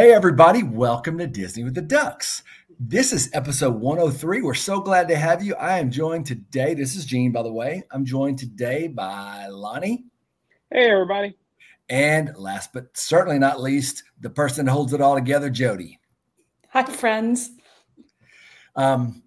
[0.00, 2.42] Hey, everybody, welcome to Disney with the Ducks.
[2.78, 4.40] This is episode 103.
[4.40, 5.54] We're so glad to have you.
[5.56, 6.72] I am joined today.
[6.72, 7.82] This is Gene, by the way.
[7.90, 10.06] I'm joined today by Lonnie.
[10.72, 11.36] Hey, everybody.
[11.90, 15.98] And last but certainly not least, the person that holds it all together, Jody.
[16.70, 17.50] Hi, friends.
[18.76, 19.22] Um,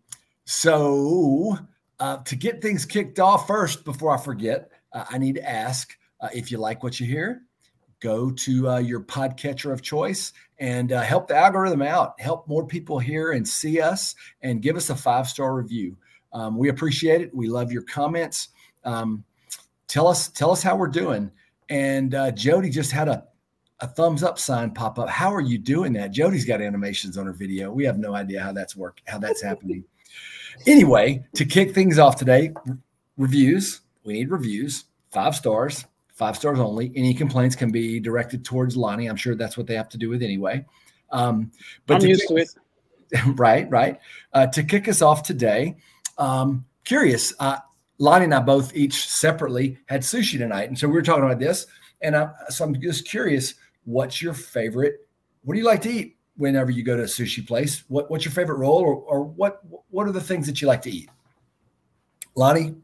[0.46, 1.56] so,
[2.00, 5.96] uh, to get things kicked off first, before I forget, uh, I need to ask
[6.20, 7.44] uh, if you like what you hear,
[8.04, 12.18] go to uh, your podcatcher of choice and uh, help the algorithm out.
[12.22, 15.98] Help more people hear and see us, and give us a five star review.
[16.32, 17.36] Um, we appreciate it.
[17.36, 18.48] We love your comments.
[18.86, 19.26] Um,
[19.88, 21.30] tell us tell us how we're doing.
[21.68, 23.26] And uh, Jody just had a
[23.82, 25.10] a thumbs up sign pop up.
[25.10, 26.12] How are you doing that?
[26.12, 27.70] Jody's got animations on her video.
[27.70, 29.84] We have no idea how that's work how that's happening.
[30.68, 32.54] Anyway, to kick things off today,
[33.18, 33.82] reviews.
[34.04, 34.86] We need reviews.
[35.10, 35.84] Five stars
[36.24, 36.90] five stars only.
[36.96, 39.08] Any complaints can be directed towards Lonnie.
[39.08, 40.66] I'm sure that's what they have to do with anyway.
[41.12, 41.52] Um,
[41.86, 42.50] but I'm to used to it.
[43.38, 44.00] right, right.
[44.32, 45.76] Uh, to kick us off today,
[46.18, 47.34] um, curious.
[47.42, 47.58] Uh,
[47.98, 51.40] Lonnie and I both each separately had sushi tonight, and so we were talking about
[51.40, 51.68] this.
[52.02, 55.06] And I, so I'm just curious, what's your favorite?
[55.44, 57.84] What do you like to eat whenever you go to a sushi place?
[57.90, 60.84] What, what's your favorite roll, or, or what what are the things that you like
[60.84, 61.10] to eat?
[62.36, 62.76] Lonnie,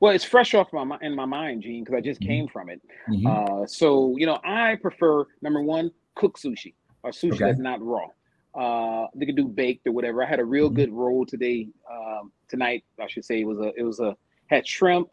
[0.00, 2.28] well, it's fresh off my in my mind, Gene, because I just mm-hmm.
[2.28, 2.80] came from it.
[3.08, 3.26] Mm-hmm.
[3.26, 7.44] Uh, so you know, I prefer number one, cook sushi or sushi okay.
[7.44, 8.06] that's not raw.
[8.54, 10.24] Uh, they could do baked or whatever.
[10.24, 10.76] I had a real mm-hmm.
[10.76, 12.84] good roll today, um, tonight.
[13.00, 15.08] I should say it was a it was a had shrimp,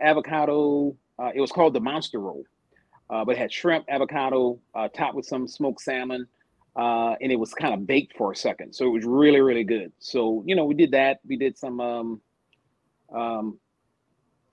[0.00, 0.96] avocado.
[1.18, 2.44] Uh, it was called the monster roll,
[3.10, 6.26] uh, but it had shrimp, avocado, uh, topped with some smoked salmon,
[6.76, 8.74] uh, and it was kind of baked for a second.
[8.74, 9.92] So it was really really good.
[9.98, 11.20] So you know, we did that.
[11.26, 12.20] We did some um,
[13.14, 13.58] um,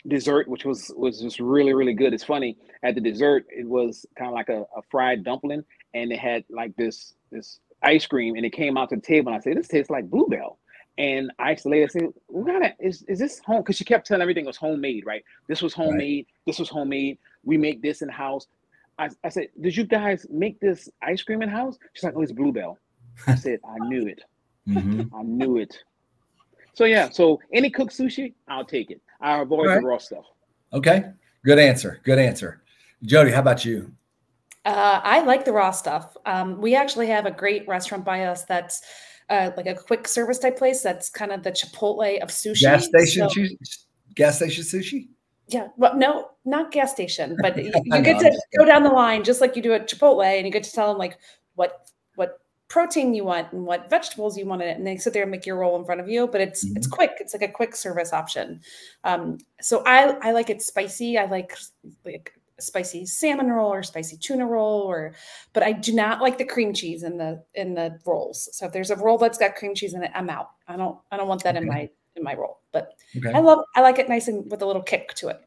[0.08, 2.14] dessert, which was was just really really good.
[2.14, 5.64] It's funny at the dessert, it was kind of like a, a fried dumpling,
[5.94, 9.32] and it had like this this ice cream, and it came out to the table.
[9.32, 10.58] And I said, "This tastes like Blue Bell."
[10.98, 14.08] And I lady, I said, "What kind of is is this home?" Because she kept
[14.08, 15.24] telling everything was homemade, right?
[15.48, 16.26] This was homemade.
[16.28, 16.46] Right.
[16.46, 17.18] This was homemade.
[17.44, 18.48] We make this in house.
[18.98, 22.22] I, I said, "Did you guys make this ice cream in house?" She's like, "Oh,
[22.22, 22.78] it's Blue Bell."
[23.28, 24.22] I said, "I knew it.
[24.68, 25.16] Mm-hmm.
[25.16, 25.78] I knew it."
[26.74, 29.02] So yeah, so any cooked sushi, I'll take it.
[29.22, 29.82] I avoid right.
[29.82, 30.26] the raw stuff.
[30.74, 31.06] Okay,
[31.44, 32.00] good answer.
[32.04, 32.62] Good answer.
[33.04, 33.92] Jody, how about you?
[34.64, 36.16] Uh, I like the raw stuff.
[36.26, 38.82] Um, we actually have a great restaurant by us that's
[39.30, 40.82] uh, like a quick service type place.
[40.82, 42.62] That's kind of the Chipotle of sushi.
[42.62, 43.44] Gas station, so,
[44.16, 45.08] gas station sushi.
[45.48, 49.24] Yeah, well, no, not gas station, but you, you get to go down the line
[49.24, 51.18] just like you do at Chipotle, and you get to tell them like
[51.56, 51.91] what what
[52.72, 55.32] protein you want and what vegetables you want in it and they sit there and
[55.32, 56.78] make your roll in front of you but it's mm-hmm.
[56.78, 57.12] it's quick.
[57.20, 58.62] It's like a quick service option.
[59.04, 61.18] Um, so i i like it spicy.
[61.18, 61.58] I like
[62.06, 65.14] like spicy salmon roll or spicy tuna roll or
[65.52, 68.48] but i do not like the cream cheese in the in the rolls.
[68.54, 70.52] So if there's a roll that's got cream cheese in it i'm out.
[70.70, 71.64] I don't i don't want that okay.
[71.64, 73.34] in my in my roll but okay.
[73.34, 75.42] i love i like it nice and with a little kick to it.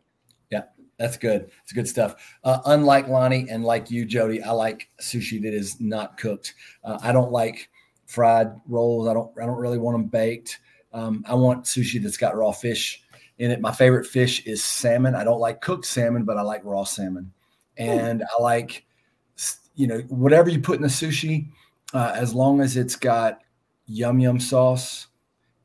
[0.51, 0.65] Yeah
[0.99, 1.51] that's good.
[1.63, 2.15] It's good stuff.
[2.45, 6.55] Uh, unlike Lonnie and like you, Jody, I like sushi that is not cooked.
[6.85, 7.69] Uh, I don't like
[8.07, 9.09] fried rolls.
[9.09, 9.31] I don't.
[9.41, 10.61] I don't really want them baked.
[10.93, 13.03] Um, I want sushi that's got raw fish
[13.39, 13.61] in it.
[13.61, 15.15] My favorite fish is salmon.
[15.15, 17.33] I don't like cooked salmon, but I like raw salmon,
[17.77, 18.87] and I like
[19.75, 21.49] you know whatever you put in the sushi,
[21.93, 23.41] uh, as long as it's got
[23.87, 25.09] yum yum sauce,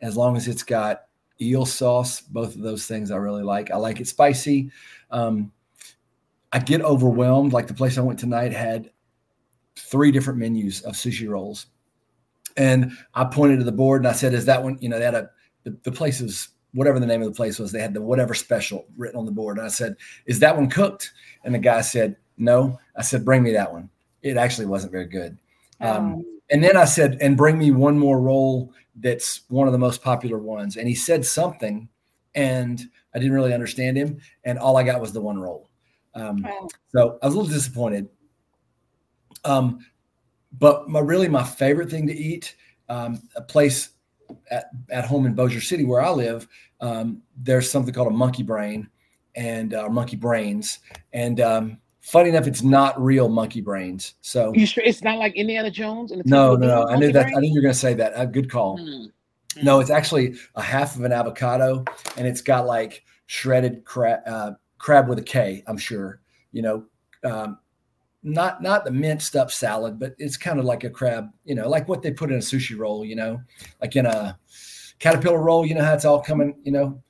[0.01, 1.03] as long as it's got
[1.41, 2.21] eel sauce.
[2.21, 3.71] Both of those things I really like.
[3.71, 4.71] I like it spicy.
[5.11, 5.51] Um,
[6.51, 7.53] I get overwhelmed.
[7.53, 8.91] Like the place I went tonight had
[9.75, 11.67] three different menus of sushi rolls.
[12.57, 14.77] And I pointed to the board and I said, Is that one?
[14.81, 15.29] You know, they had a,
[15.63, 18.33] the, the place was whatever the name of the place was, they had the whatever
[18.33, 19.57] special written on the board.
[19.57, 19.95] And I said,
[20.25, 21.13] Is that one cooked?
[21.43, 22.79] And the guy said, No.
[22.95, 23.89] I said, Bring me that one.
[24.21, 25.37] It actually wasn't very good.
[25.81, 26.25] Um, oh.
[26.49, 30.01] and then I said, And bring me one more roll that's one of the most
[30.01, 30.77] popular ones.
[30.77, 31.89] And he said something.
[32.35, 35.67] And I didn't really understand him, and all I got was the one roll.
[36.13, 36.45] Um,
[36.91, 38.07] So I was a little disappointed.
[39.43, 39.83] Um,
[40.59, 42.55] but my really my favorite thing to eat,
[42.87, 43.89] um, a place
[44.51, 46.47] at, at home in Bossier City where I live,
[46.81, 48.87] um, there's something called a monkey brain
[49.35, 50.79] and uh, monkey brains.
[51.13, 54.15] And um, funny enough, it's not real monkey brains.
[54.21, 56.11] So you sure it's not like Indiana Jones?
[56.11, 56.87] And no, no, no.
[56.87, 57.27] I knew that.
[57.27, 58.13] I knew you were going to say that.
[58.15, 58.77] A good call.
[58.77, 59.05] Hmm.
[59.61, 61.83] No, it's actually a half of an avocado,
[62.17, 65.63] and it's got like shredded crab, uh, crab with a K.
[65.67, 66.21] I'm sure.
[66.51, 66.85] You know,
[67.23, 67.57] um,
[68.23, 71.29] not not the minced up salad, but it's kind of like a crab.
[71.45, 73.03] You know, like what they put in a sushi roll.
[73.03, 73.41] You know,
[73.81, 74.37] like in a
[74.99, 75.65] caterpillar roll.
[75.65, 76.55] You know how it's all coming.
[76.63, 77.03] You know,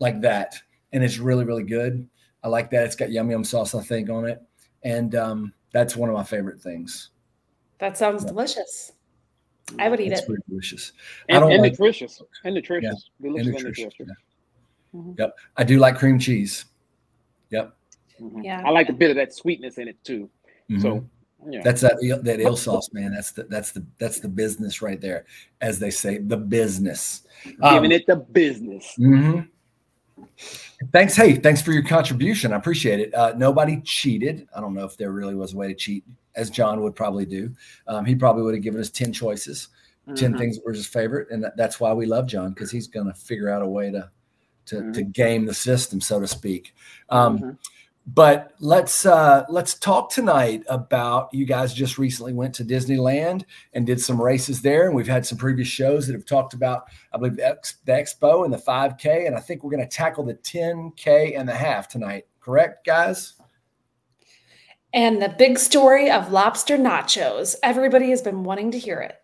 [0.00, 0.54] like that,
[0.92, 2.08] and it's really really good.
[2.44, 2.84] I like that.
[2.84, 4.40] It's got yum yum sauce, I think, on it,
[4.82, 7.10] and um, that's one of my favorite things.
[7.78, 8.92] That sounds delicious.
[9.78, 10.26] I would eat It's it.
[10.26, 10.92] pretty delicious.
[11.30, 12.20] And, I don't and like nutritious.
[12.44, 13.08] And nutritious.
[13.20, 13.84] Delicious and and nutritious.
[13.98, 14.16] nutritious.
[14.92, 15.00] yeah.
[15.00, 15.18] Mhm.
[15.18, 15.36] Yep.
[15.56, 16.66] I do like cream cheese.
[17.50, 17.74] Yep.
[18.20, 18.44] Mhm.
[18.44, 18.62] Yeah.
[18.64, 20.28] I like a bit of that sweetness in it too.
[20.70, 20.82] Mhm.
[20.82, 21.04] So
[21.48, 21.62] yeah.
[21.64, 23.12] That's that eel- that eel sauce, man.
[23.12, 25.24] That's the that's the that's the business right there,
[25.62, 27.22] as they say, the business.
[27.62, 28.94] Um, giving it the business.
[28.98, 29.48] mhm.
[30.92, 31.14] Thanks.
[31.16, 32.52] Hey, thanks for your contribution.
[32.52, 33.14] I appreciate it.
[33.14, 34.48] Uh, nobody cheated.
[34.56, 37.26] I don't know if there really was a way to cheat, as John would probably
[37.26, 37.54] do.
[37.86, 39.68] Um, he probably would have given us ten choices,
[40.14, 40.38] 10 Mhm.
[40.38, 43.06] things that were his favorite, and that, that's why we love John because he's going
[43.06, 44.10] to figure out a way to
[44.66, 46.74] to, to game the system, so to speak.
[47.10, 47.58] Um, Mhm.
[48.06, 53.86] But let's uh let's talk tonight about you guys just recently went to disneyland and
[53.86, 54.86] did some races there.
[54.86, 57.56] And we've had some previous shows that have talked about i believe the,
[57.86, 61.48] the expo and the 5k and i think we're going to tackle the 10k and
[61.48, 62.26] the half tonight.
[62.40, 63.34] Correct guys?
[64.92, 67.56] And the big story of lobster nachos.
[67.62, 69.16] Everybody has been wanting to hear it.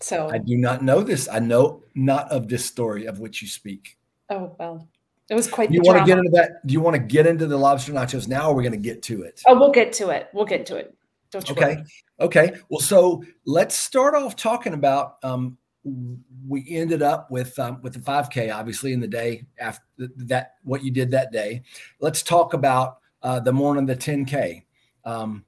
[0.00, 1.28] So, i do not know this.
[1.28, 3.96] I know not of this story of which you speak.
[4.28, 4.88] Oh well,
[5.30, 7.26] it was quite you the want to get into that do you want to get
[7.26, 9.72] into the lobster nachos now or are we going to get to it Oh, we'll
[9.72, 10.28] get to it.
[10.32, 10.94] We'll get to it.
[11.30, 11.76] Don't you Okay.
[11.76, 11.84] worry.
[12.20, 12.52] Okay.
[12.68, 15.16] Well, so let's start off talking about.
[15.22, 15.58] Um,
[16.48, 20.54] we ended up with um, with the 5K, obviously, in the day after that.
[20.62, 21.62] What you did that day.
[22.00, 24.62] Let's talk about uh, the morning of the 10K.
[25.04, 25.44] Um,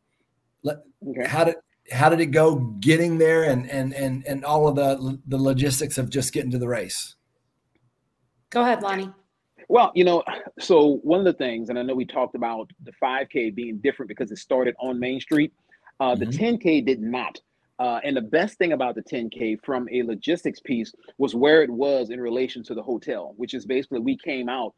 [0.62, 1.26] let, Okay.
[1.26, 1.56] how did
[1.92, 5.98] how did it go getting there and and and and all of the the logistics
[5.98, 7.14] of just getting to the race?
[8.50, 9.12] Go ahead, Lonnie.
[9.68, 10.22] Well, you know,
[10.60, 14.08] so one of the things, and I know we talked about the 5K being different
[14.08, 15.52] because it started on Main Street.
[15.98, 16.38] Uh, The Mhm.
[16.38, 17.40] 10K did not.
[17.78, 21.70] Uh, and the best thing about the 10K from a logistics piece was where it
[21.70, 24.74] was in relation to the hotel, which is basically we came out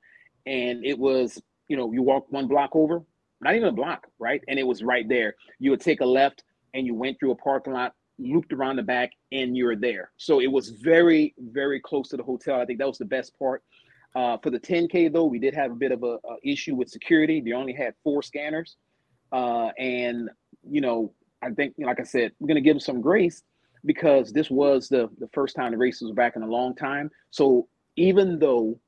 [0.47, 3.05] and it was, you know, you walk one block over,
[3.41, 4.43] not even a block, right?
[4.49, 5.35] And it was right there.
[5.61, 6.43] You would take a left
[6.75, 10.11] and you went through a parking lot, looped around the back, and you're there.
[10.17, 12.61] So it was very, very close to the hotel.
[12.61, 13.63] I think that was the best part.
[14.15, 16.89] Uh, for the 10K though, we did have a bit of a, a issue with
[16.89, 17.41] security.
[17.41, 18.77] They only had four scanners,
[19.33, 20.31] uh, and
[20.69, 21.13] you know,
[21.43, 23.43] I think, like I said, we're gonna give them some grace
[23.85, 27.11] because this was the the first time the races was back in a long time.
[27.31, 28.79] So even though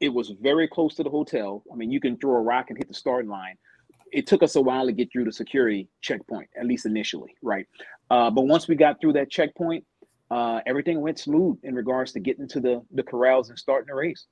[0.00, 2.78] it was very close to the hotel, I mean, you can throw a rock and
[2.78, 3.56] hit the starting line.
[4.12, 7.66] It took us a while to get through the security checkpoint, at least initially, right?
[8.10, 9.84] Uh, but once we got through that checkpoint,
[10.32, 13.94] uh, everything went smooth in regards to getting to the the corrals and starting the
[13.94, 14.26] race.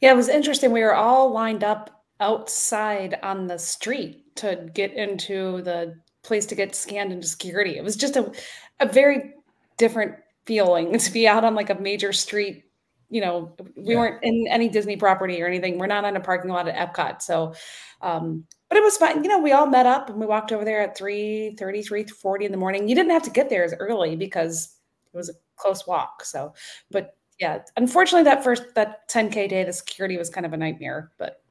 [0.00, 0.72] Yeah, it was interesting.
[0.72, 6.54] We were all lined up outside on the street to get into the place to
[6.54, 7.76] get scanned into security.
[7.76, 8.32] It was just a,
[8.80, 9.34] a very
[9.76, 10.14] different
[10.46, 12.64] feeling to be out on like a major street.
[13.10, 14.00] You know, we Yeah.
[14.00, 15.78] weren't in any Disney property or anything.
[15.78, 17.22] We're not on a parking lot at Epcot.
[17.22, 17.54] So,
[18.02, 19.22] um, but it was fun.
[19.24, 22.04] You know, we all met up and we walked over there at 3 30, 3
[22.04, 22.88] 40 in the morning.
[22.88, 24.76] You didn't have to get there as early because
[25.12, 26.24] it was a close walk.
[26.24, 26.54] So,
[26.90, 31.12] but yeah, unfortunately, that first that 10k day, the security was kind of a nightmare.
[31.18, 31.42] But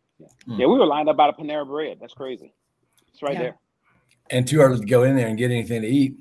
[0.47, 0.59] Hmm.
[0.59, 1.99] Yeah, we were lined up by the Panera Bread.
[2.01, 2.51] That's crazy.
[3.13, 3.39] It's right Yeah.
[3.39, 3.59] there.
[4.31, 6.17] And too early to go in there and get anything to eat.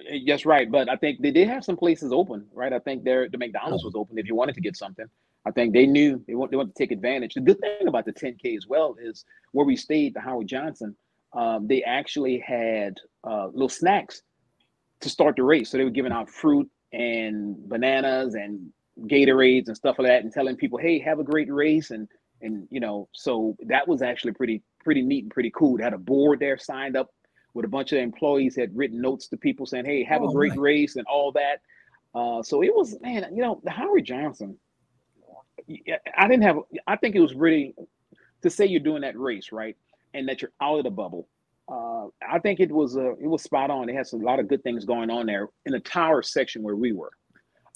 [0.00, 0.68] Yes, right.
[0.68, 2.72] But I think they did have some places open, right?
[2.72, 3.86] I think there the McDonald's Oh.
[3.88, 5.06] was open if you wanted to get something.
[5.46, 7.34] I think they knew they want they want to take advantage.
[7.34, 10.96] The good thing about the 10K as well is where we stayed, the Howard Johnson,
[11.32, 14.22] um, they actually had uh, little snacks
[15.00, 15.70] to start the race.
[15.70, 18.72] So they were giving out fruit and bananas and
[19.06, 22.08] Gatorades and stuff like that, and telling people, "Hey, have a great race." And
[22.40, 25.76] and you know, so that was actually pretty pretty neat and pretty cool.
[25.76, 27.10] They had a board there signed up
[27.54, 30.32] with a bunch of employees had written notes to people saying, "Hey, have Oh, a
[30.32, 31.60] great race" and all that.
[32.14, 34.58] Uh, so it was, man, you know, the Howard Johnson.
[35.66, 36.58] Yeah, I didn't have.
[36.86, 37.74] I think it was really
[38.42, 39.76] to say you're doing that race right,
[40.14, 41.28] and that you're out of the bubble.
[41.70, 43.88] Uh, I think it was uh, it was spot on.
[43.88, 46.76] It has a lot of good things going on there in the tower section where
[46.76, 47.10] we were,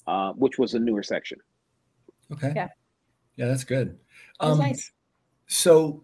[0.07, 1.39] uh, which was a newer section.
[2.31, 2.53] Okay.
[2.55, 2.69] Yeah.
[3.35, 3.87] Yeah, that's good.
[3.89, 4.91] it was Um, nice.
[5.47, 6.03] So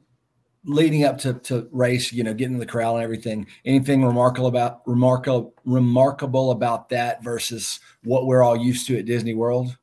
[0.66, 4.48] leading up to, to race, you know, getting in the corral and everything, anything remarkable
[4.48, 9.78] about remarkable remarkable about that versus what we're all used to at Disney World?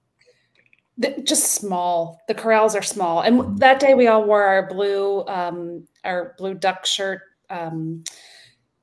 [0.98, 2.20] The- just small.
[2.28, 6.54] The corrals are small, and that day we all wore our blue, um, our blue
[6.54, 7.22] duck shirt.
[7.50, 8.04] Um,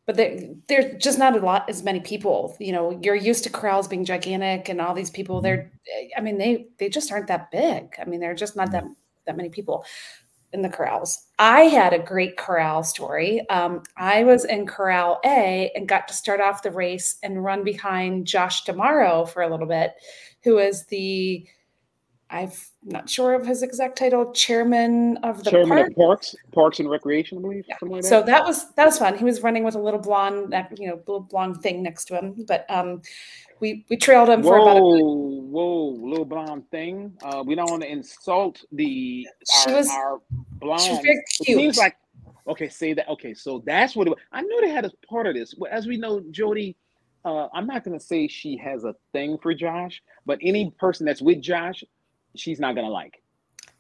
[0.06, 2.56] but there, there's just not a lot as many people.
[2.60, 5.42] You know, you're used to corrals being gigantic, and all these people.
[5.42, 5.72] They're,
[6.16, 7.96] I mean, they they just aren't that big.
[8.00, 8.84] I mean, they're just not that
[9.26, 9.86] that many people
[10.54, 11.18] in the corrals.
[11.40, 13.48] I had a great corral story.
[13.50, 17.64] Um, I was in Corral A and got to start off the race and run
[17.64, 19.94] behind Josh D'Amaro for a little bit,
[20.44, 21.48] who is the
[22.30, 22.52] I'm
[22.84, 25.90] not sure of his exact title, chairman of the chairman park.
[25.90, 27.66] of parks, parks and recreation, I believe.
[27.68, 27.76] Yeah.
[27.82, 28.26] Like so that.
[28.26, 29.18] that was that was fun.
[29.18, 32.44] He was running with a little blonde, you know, little blonde thing next to him.
[32.48, 33.02] But um,
[33.60, 34.78] we we trailed him for whoa, about.
[34.78, 37.14] A, whoa, little blonde thing.
[37.22, 39.28] Uh, we don't want to insult the
[39.64, 40.20] She our, was- our
[40.60, 40.82] blonde.
[40.82, 41.58] she was very It cute.
[41.60, 41.96] seems like
[42.48, 43.08] okay, say that.
[43.10, 44.20] Okay, so that's what it was.
[44.32, 45.54] I knew they had a part of this.
[45.58, 46.76] Well, As we know, Jody,
[47.26, 51.22] uh, I'm not gonna say she has a thing for Josh, but any person that's
[51.22, 51.84] with Josh,
[52.36, 53.22] she's not gonna like.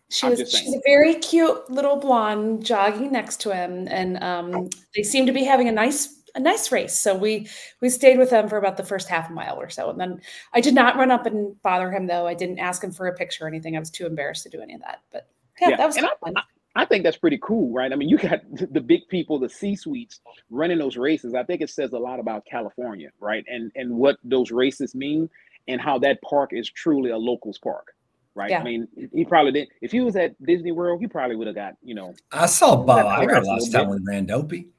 [0.09, 4.69] She I'm was she's a very cute little blonde jogging next to him, and um,
[4.95, 6.97] they seemed to be having a nice a nice race.
[6.97, 7.47] So we
[7.81, 10.21] we stayed with them for about the first half a mile or so, and then
[10.53, 12.27] I did not run up and bother him though.
[12.27, 13.75] I didn't ask him for a picture or anything.
[13.75, 15.01] I was too embarrassed to do any of that.
[15.11, 15.27] But
[15.59, 16.33] yeah, Yeah, that was and fun.
[16.75, 17.93] I think that's pretty cool, right?
[17.93, 18.41] I mean, you got
[18.73, 21.33] the big people, the C suites running those races.
[21.35, 23.45] I think it says a lot about California, right?
[23.47, 25.29] And and what those races mean
[25.67, 27.95] and how that park is truly a locals park,
[28.35, 28.49] right?
[28.49, 28.59] Yeah.
[28.59, 29.67] I mean, he probably did.
[29.81, 32.75] If he was at Disney World, he probably would have got, you know, I saw
[32.75, 34.69] Bob That's Iger perhaps last time we ran Dopey.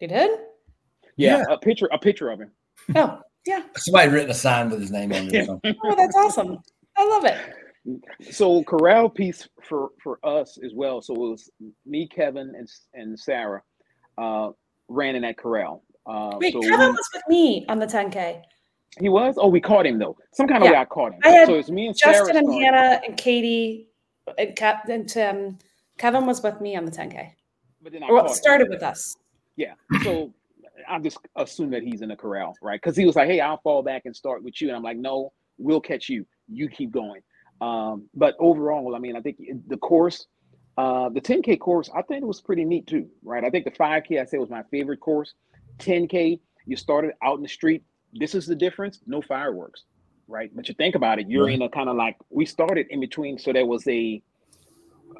[0.00, 0.30] you did?
[1.16, 2.50] yeah, a picture, a picture of him.
[2.94, 3.62] Oh, yeah.
[3.76, 5.48] Somebody written a sign with his name on it.
[5.48, 5.60] or.
[5.84, 6.58] Oh, that's awesome.
[6.96, 8.32] I love it.
[8.32, 11.02] So corral piece for for us as well.
[11.02, 11.50] So it was
[11.84, 13.62] me, Kevin, and and Sarah
[14.16, 14.50] uh,
[14.88, 15.84] ran in that corral.
[16.06, 18.42] Uh, Wait, so Kevin we- was with me on the 10K.
[19.00, 19.36] He was.
[19.38, 20.16] Oh, we caught him though.
[20.32, 20.72] Some kind of Yeah.
[20.72, 21.20] way I caught him.
[21.24, 22.14] I had so it's me and Sarah.
[22.14, 22.64] Justin and started.
[22.64, 23.88] Hannah and Katie
[24.38, 25.58] and, Kev- and um,
[25.98, 27.30] Kevin was with me on the 10K.
[27.82, 28.34] But then I Or caught him.
[28.36, 29.16] started with us.
[29.56, 29.74] Yeah.
[30.02, 30.32] So
[30.88, 32.80] I just assume that he's in the corral, right?
[32.80, 34.96] Because he was like, "Hey, I'll fall back and start with you," and I'm like,
[34.96, 36.26] "No, we'll catch you.
[36.48, 37.20] You keep going."
[37.60, 40.26] Um, but overall, I mean, I think the course,
[40.76, 43.44] uh, the 10K course, I think it was pretty neat too, right?
[43.44, 45.34] I think the 5K I say was my favorite course.
[45.78, 47.82] 10K, you started out in the street.
[48.14, 49.00] This is the difference.
[49.06, 49.84] No fireworks,
[50.28, 50.50] right?
[50.54, 51.54] But you think about it, you're Right.
[51.54, 54.22] in a kind of like we started in between, so there was a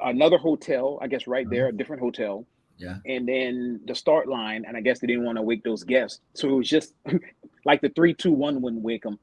[0.03, 2.45] another hotel, I guess, right there, a different hotel
[2.77, 2.97] Yeah.
[3.05, 6.21] and then the start line, and I guess they didn't want to wake those guests,
[6.33, 6.93] so it was just
[7.65, 9.19] like the three, two, one wouldn't wake them.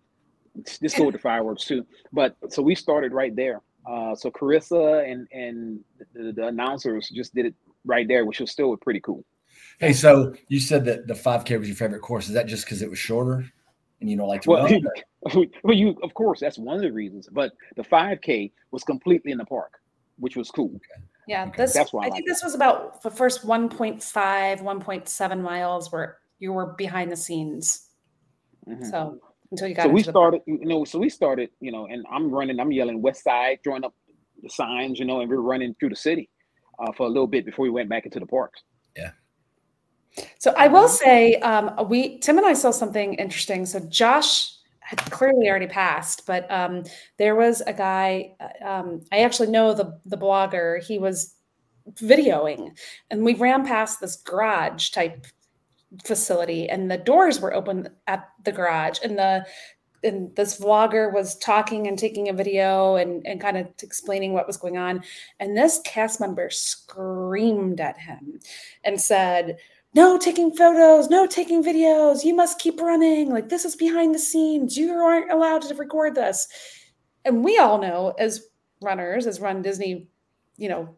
[0.83, 1.87] Just go with the fireworks too.
[2.13, 3.61] But so we started right there.
[3.87, 5.81] Uh, so Carissa and and
[6.15, 7.55] the, the announcers just did it
[7.87, 9.25] right there, which was still pretty cool.
[9.81, 12.29] Hey, so you said that the 5K was your favorite course.
[12.29, 13.47] Is that just because it was shorter
[14.03, 14.83] and you don't like to Well, run?
[15.65, 19.39] well, you of course that's one of the reasons, but the 5K was completely in
[19.39, 19.73] the park,
[20.19, 20.79] which was cool.
[21.27, 21.53] Yeah, Okay.
[21.57, 22.31] this That's why I I like think it.
[22.33, 27.89] this was about the first 1.5, 1.7 miles where you were behind the scenes.
[28.69, 28.91] Mhm.
[28.91, 29.21] So
[29.53, 31.87] until you got so we into the started you know so we started you know
[31.87, 33.95] and i'm running i'm yelling west side drawing up
[34.43, 36.31] the signs you know and we're running through the city
[36.79, 38.63] uh, for a little bit before we went back into the parks
[40.39, 43.67] So I will say, um, we Tim and I saw something interesting.
[43.67, 46.85] So Josh had clearly already passed, but um,
[47.17, 48.35] there was a guy.
[48.41, 50.83] uh, Um, I actually know the the blogger.
[50.83, 51.37] He was
[51.95, 52.77] videoing,
[53.11, 55.27] and we ran past this garage type
[56.05, 59.47] facility, and the doors were open at the garage, and the
[60.05, 64.47] and this vlogger was talking and taking a video and, and kind of explaining what
[64.47, 65.03] was going on.
[65.39, 68.41] And this cast member screamed at him
[68.83, 69.59] and said,
[69.95, 72.25] no taking photos, no taking videos.
[72.25, 73.31] You must keep running.
[73.31, 74.77] Like this is behind the scenes.
[74.77, 76.49] You aren't allowed to record this.
[77.25, 78.47] And we all know as
[78.81, 80.09] runners, as run Disney,
[80.57, 80.97] you know,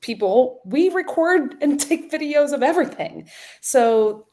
[0.00, 3.28] people, we record and take videos of everything.
[3.60, 4.26] So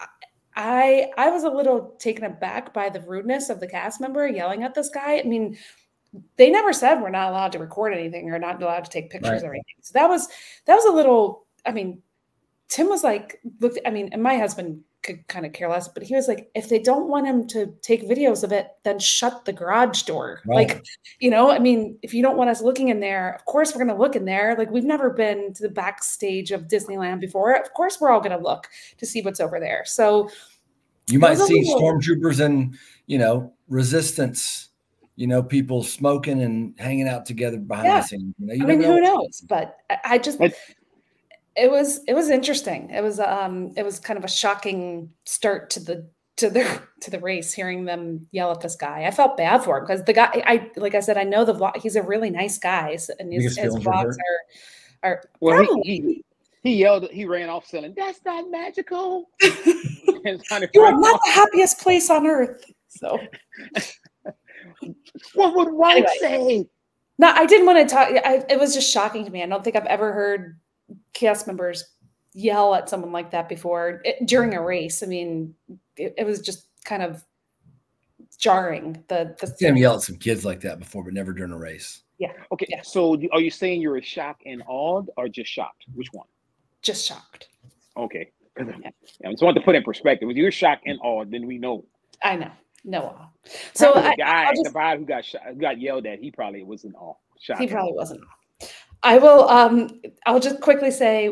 [0.56, 4.64] I I was a little taken aback by the rudeness of the cast member yelling
[4.64, 5.20] at this guy.
[5.20, 5.58] I mean,
[6.36, 9.42] they never said we're not allowed to record anything or not allowed to take pictures
[9.42, 9.44] Right.
[9.44, 9.76] or anything.
[9.82, 10.28] So that was
[10.66, 11.46] that was a little.
[11.66, 12.02] I mean,
[12.72, 13.74] Tim was like, look.
[13.86, 16.70] I mean, and my husband could kind of care less, but he was like, if
[16.70, 20.42] they don't want him to take videos of it, then shut the garage door.
[20.46, 20.70] Right.
[20.70, 20.86] Like,
[21.20, 23.84] you know, I mean, if you don't want us looking in there, of course we're
[23.84, 24.56] going to look in there.
[24.58, 27.54] Like, we've never been to the backstage of Disneyland before.
[27.56, 28.68] Of course, we're all going to look
[29.00, 29.84] to see what's over there.
[29.86, 30.30] So
[31.10, 34.70] You might see little- stormtroopers and you know resistance,
[35.18, 38.02] you know, people smoking and hanging out together behind Yeah.
[38.02, 38.36] the scenes.
[38.38, 39.42] You know, you I mean, never who knows?
[39.50, 40.54] But I, I just But-
[41.56, 42.90] it was it was interesting.
[42.90, 47.12] It was um it was kind of a shocking start to the to the to
[47.12, 49.06] the race hearing them yell at this guy.
[49.06, 51.54] I felt bad for him because the guy I like I said I know the
[51.54, 54.40] vlog he's a really nice guy and his, Biggest his vlogs are
[55.04, 56.24] are well he, probably- he,
[56.64, 59.30] he yelled he ran off selling that's not magical
[60.26, 61.22] and trying to you are not off.
[61.26, 62.64] the happiest place on earth.
[62.88, 63.20] So
[65.34, 66.64] what would white Anyway.
[66.64, 66.66] say
[67.18, 68.08] no, I didn't want to talk.
[68.26, 69.44] I, it was just shocking to me.
[69.44, 70.60] I don't think I've ever heard
[71.14, 71.84] cast members
[72.34, 75.04] yell at someone like that before it, during a race.
[75.04, 75.54] I mean,
[75.98, 77.24] it, it was just kind of
[78.38, 79.04] jarring.
[79.08, 82.02] The the Sam yelled at some kids like that before, but never during a race.
[82.18, 82.34] Yeah.
[82.52, 82.68] Okay.
[82.70, 82.82] Yeah.
[82.84, 85.86] So are you saying you're shocked and awed, or just shocked?
[85.94, 86.28] Which one?
[86.82, 87.50] just shocked.
[87.96, 88.32] Okay.
[88.60, 88.64] I
[89.30, 90.30] just want to put in perspective.
[90.30, 91.86] If you're shocked and awed, then we know.
[92.24, 92.52] I know.
[92.84, 93.28] No awe.
[93.74, 96.20] So I, the guy, I'll just- the guy who got shot, who got yelled at,
[96.20, 97.14] he probably was in awe.
[97.40, 97.62] Shocked.
[97.62, 98.22] he probably wasn't.
[99.04, 99.50] I will.
[99.50, 101.28] Um, I'll just quickly say,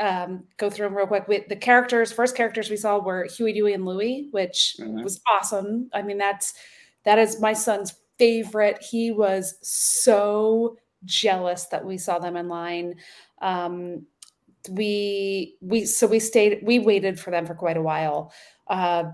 [0.00, 1.28] um, go through them real quick.
[1.28, 5.02] With the characters, first characters we saw were Huey, Dewey, and Louie, which Mhm.
[5.04, 5.90] was awesome.
[5.92, 6.54] I mean, that's
[7.04, 8.82] that is my son's favorite.
[8.82, 12.94] He was so jealous that we saw them in line.
[13.42, 14.06] Um,
[14.70, 16.60] we we so we stayed.
[16.62, 18.32] We waited for them for quite a while.
[18.68, 19.04] Uh,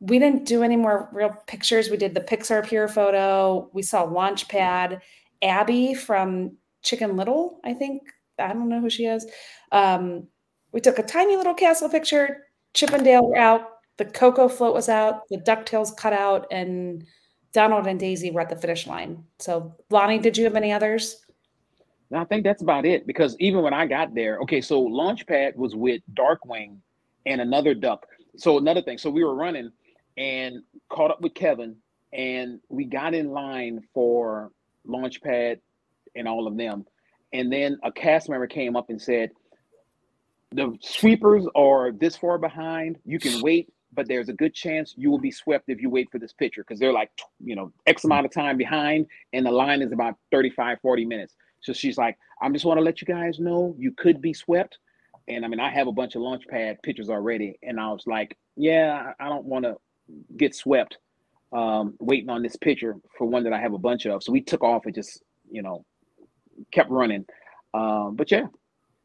[0.00, 1.90] we didn't do any more real pictures.
[1.90, 3.70] We did the Pixar Pier photo.
[3.72, 5.00] We saw Launchpad.
[5.42, 8.02] Abby from Chicken Little, I think.
[8.38, 9.26] I don't know who she is.
[9.70, 10.28] Um,
[10.72, 12.46] we took a tiny little castle picture.
[12.74, 13.68] Chip 'n' Dale were out.
[13.98, 15.28] The Coco float was out.
[15.28, 17.04] The Ducktales cut out, and
[17.52, 19.24] Donald and Daisy were at the finish line.
[19.38, 21.24] So, Lonnie, did you have any others?
[22.14, 25.74] I think that's about it because even when I got there, okay, so Launchpad was
[25.74, 26.76] with Darkwing
[27.24, 28.06] and another duck.
[28.36, 29.70] So another thing, so we were running
[30.16, 31.76] and caught up with Kevin,
[32.12, 34.50] and we got in line for
[34.86, 35.60] Launchpad
[36.14, 36.84] and all of them.
[37.32, 39.30] And then a cast member came up and said,
[40.52, 42.98] The sweepers are this far behind.
[43.04, 46.10] You can wait, but there's a good chance you will be swept if you wait
[46.10, 47.10] for this pitcher because they're like,
[47.42, 51.34] you know, X amount of time behind, and the line is about 35, 40 minutes.
[51.60, 54.78] So she's like, I just want to let you guys know you could be swept.
[55.28, 57.56] And I mean, I have a bunch of launch pad pitchers already.
[57.62, 59.76] And I was like, yeah, I don't want to
[60.36, 60.98] get swept
[61.52, 64.22] um, waiting on this pitcher for one that I have a bunch of.
[64.22, 65.84] So we took off and just, you know,
[66.72, 67.24] kept running.
[67.74, 68.46] Um, but yeah,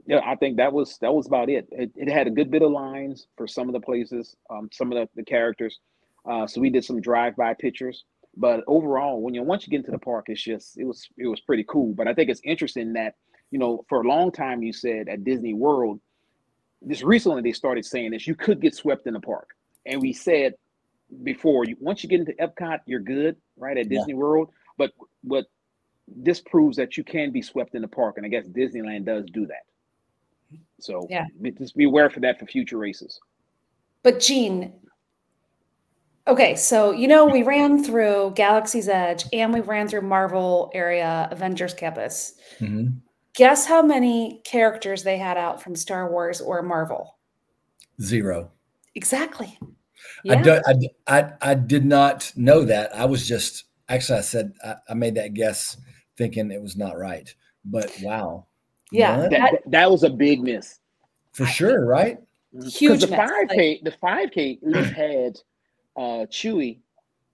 [0.08, 1.68] yeah, I think that was that was about it.
[1.72, 4.92] It, it had a good bit of lines for some of the places, um, some
[4.92, 5.80] of the, the characters.
[6.30, 8.06] Uh, so we did some drive-by pictures.
[8.38, 11.28] But overall, when you once you get into the park, it's just it was it
[11.28, 11.94] was pretty cool.
[11.94, 13.16] But I think it's interesting that
[13.52, 16.00] you know for a long time you said at Disney World,
[16.88, 19.50] just recently they started saying this: you could get swept in the park,
[19.86, 20.54] and we said
[21.24, 24.00] before you once you get into Epcot, you're good, right at Yeah.
[24.00, 24.50] Disney World.
[24.78, 24.92] But
[25.24, 25.46] what
[26.08, 29.26] this proves that you can be swept in the park, and I guess Disneyland does
[29.34, 29.65] do that.
[30.80, 31.26] So Yeah.
[31.58, 33.20] just be aware for that for future races.
[34.04, 34.74] But Gene,
[36.28, 41.28] okay, so you know we ran through Galaxy's Edge and we ran through Marvel area
[41.32, 42.36] Avengers Campus.
[42.60, 43.02] Mhm.
[43.34, 47.17] Guess how many characters they had out from Star Wars or Marvel?
[48.02, 48.52] Zero.
[48.96, 49.58] Exactly.
[49.62, 49.67] I,
[50.24, 50.41] Yeah.
[50.43, 52.96] do, I, d- I, I did not know that.
[52.96, 55.78] I was just actually I said I, I made that guess
[56.18, 57.34] thinking it was not right.
[57.66, 58.46] But wow.
[58.92, 59.18] Yeah.
[59.22, 60.80] That, That- that, that was a big miss.
[61.34, 62.18] for sure, right?
[62.66, 65.40] Huge the miss, five like- K, the five K at least had
[65.96, 66.80] uh Chewy,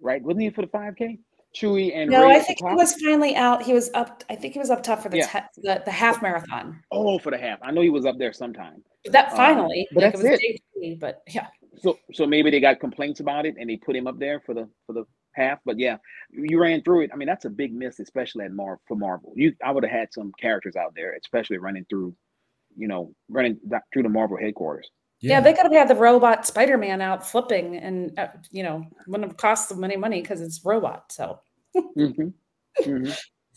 [0.02, 0.22] right?
[0.22, 1.20] Wasn't he for the five K?
[1.56, 3.62] Chewy and No, Ray I think he was finally out.
[3.62, 4.24] He was up.
[4.30, 5.28] I think he was up top for the Yeah.
[5.28, 6.80] te- the, the half marathon.
[6.92, 7.60] Oh, for the half.
[7.62, 8.84] I know he was up there sometime.
[9.06, 10.42] That Um, finally, but like, that's it was it.
[10.42, 13.96] day three, but yeah, So so maybe they got complaints about it and they put
[13.96, 15.60] him up there for the for the half.
[15.66, 15.98] But yeah,
[16.32, 17.12] you ran through it.
[17.14, 19.34] I mean, that's a big miss, especially at Mar for Marvel.
[19.36, 22.16] You I would have had some characters out there, especially running through,
[22.78, 23.60] you know, running
[23.94, 24.90] through the Marvel headquarters.
[25.22, 28.86] yeah, they could have had the robot Spider Man out flipping, and uh, you know,
[29.08, 31.12] wouldn't have cost them any money because it's robot.
[31.12, 31.40] So,
[31.98, 32.28] Mm-hmm.
[32.82, 33.12] Mm-hmm.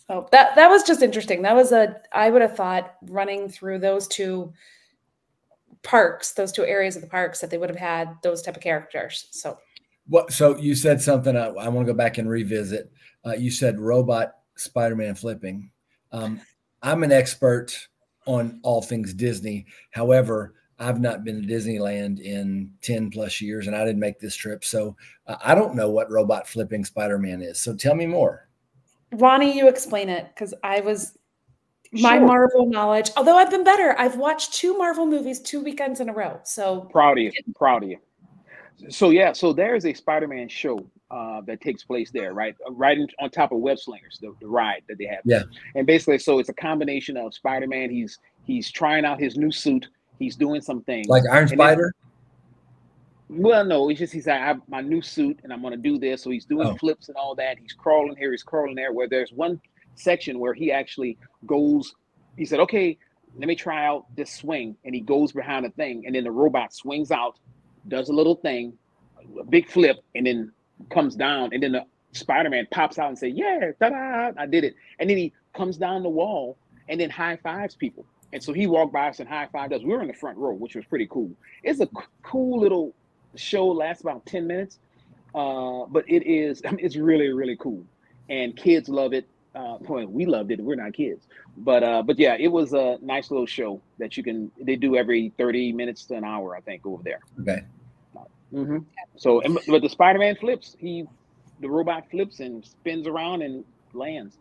[0.09, 1.43] so that that was just interesting.
[1.43, 4.53] That was a I would have thought running through those two
[5.83, 8.63] parks, those two areas of the parks, that they would have had those type of
[8.63, 9.29] characters.
[9.31, 9.59] So
[10.09, 10.33] What?
[10.33, 11.37] So you said something.
[11.37, 12.93] I, I want to go back and revisit.
[13.25, 15.71] Uh, you said robot Spider-Man flipping.
[16.13, 16.41] Um,
[16.83, 17.77] I'm an expert
[18.27, 19.67] on all things Disney.
[19.91, 24.37] However, I've not been to Disneyland in 10 plus years, and I didn't make this
[24.37, 24.95] trip, so
[25.27, 27.59] uh, I don't know what robot flipping Spider-Man is.
[27.59, 28.49] So tell me more.
[29.13, 31.17] Ronnie, you explain it because I was
[31.93, 32.27] my Sure.
[32.27, 33.11] Marvel knowledge.
[33.17, 36.41] Although I've been better, I've watched two Marvel movies two weekends in a row.
[36.45, 37.33] So Proud of you.
[37.55, 37.99] Proud of you.
[38.89, 40.79] So yeah, so there's a Spider-Man show
[41.11, 42.55] uh, that takes place there, right?
[42.67, 45.21] Uh, Right in, on top of Web Slingers, the, the ride that they have.
[45.25, 45.43] Yeah.
[45.75, 47.91] And basically, so it's a combination of Spider-Man.
[47.91, 49.89] He's he's trying out his new suit.
[50.19, 51.09] He's doing some things.
[51.09, 51.95] Like Iron And then- Spider?
[53.29, 55.99] Well, no, it's just he's like, I have my new suit and I'm gonna do
[55.99, 56.23] this.
[56.23, 56.77] So he's doing Oh.
[56.77, 57.59] flips and all that.
[57.59, 58.93] He's crawling here, he's crawling there.
[58.93, 59.61] Where there's one
[59.97, 61.95] section where he actually goes,
[62.37, 62.97] he said, Okay,
[63.37, 64.77] let me try out this swing.
[64.85, 67.39] And he goes behind a thing, and then the robot swings out,
[67.89, 68.75] does a little thing,
[69.41, 70.53] a big flip, and then
[70.91, 74.75] comes down, and then the Spider-Man pops out and say, Yeah, ta-da, I did it.
[74.99, 78.07] And then he comes down the wall and then high fives people.
[78.33, 79.83] And so he walked by us and high fived us.
[79.83, 81.33] We were in the front row, which was pretty cool.
[81.63, 82.95] It's a c- cool little
[83.37, 84.79] show lasts about 10 minutes
[85.35, 87.87] Uh, but it is, I mean, it's really, really cool.
[88.31, 89.27] And kids love it.
[89.57, 90.61] Uh, well, we loved it.
[90.61, 94.23] We're not kids, but uh, but yeah, it was a nice little show that you
[94.23, 94.53] can.
[94.61, 97.21] They do every thirty minutes to an hour, I think, over there.
[97.41, 97.65] Okay.
[98.53, 98.79] Mm-hmm.
[99.17, 100.77] So, and, but the Spider-Man flips.
[100.79, 101.05] He,
[101.61, 103.65] the robot flips and spins around and
[103.95, 104.37] lands.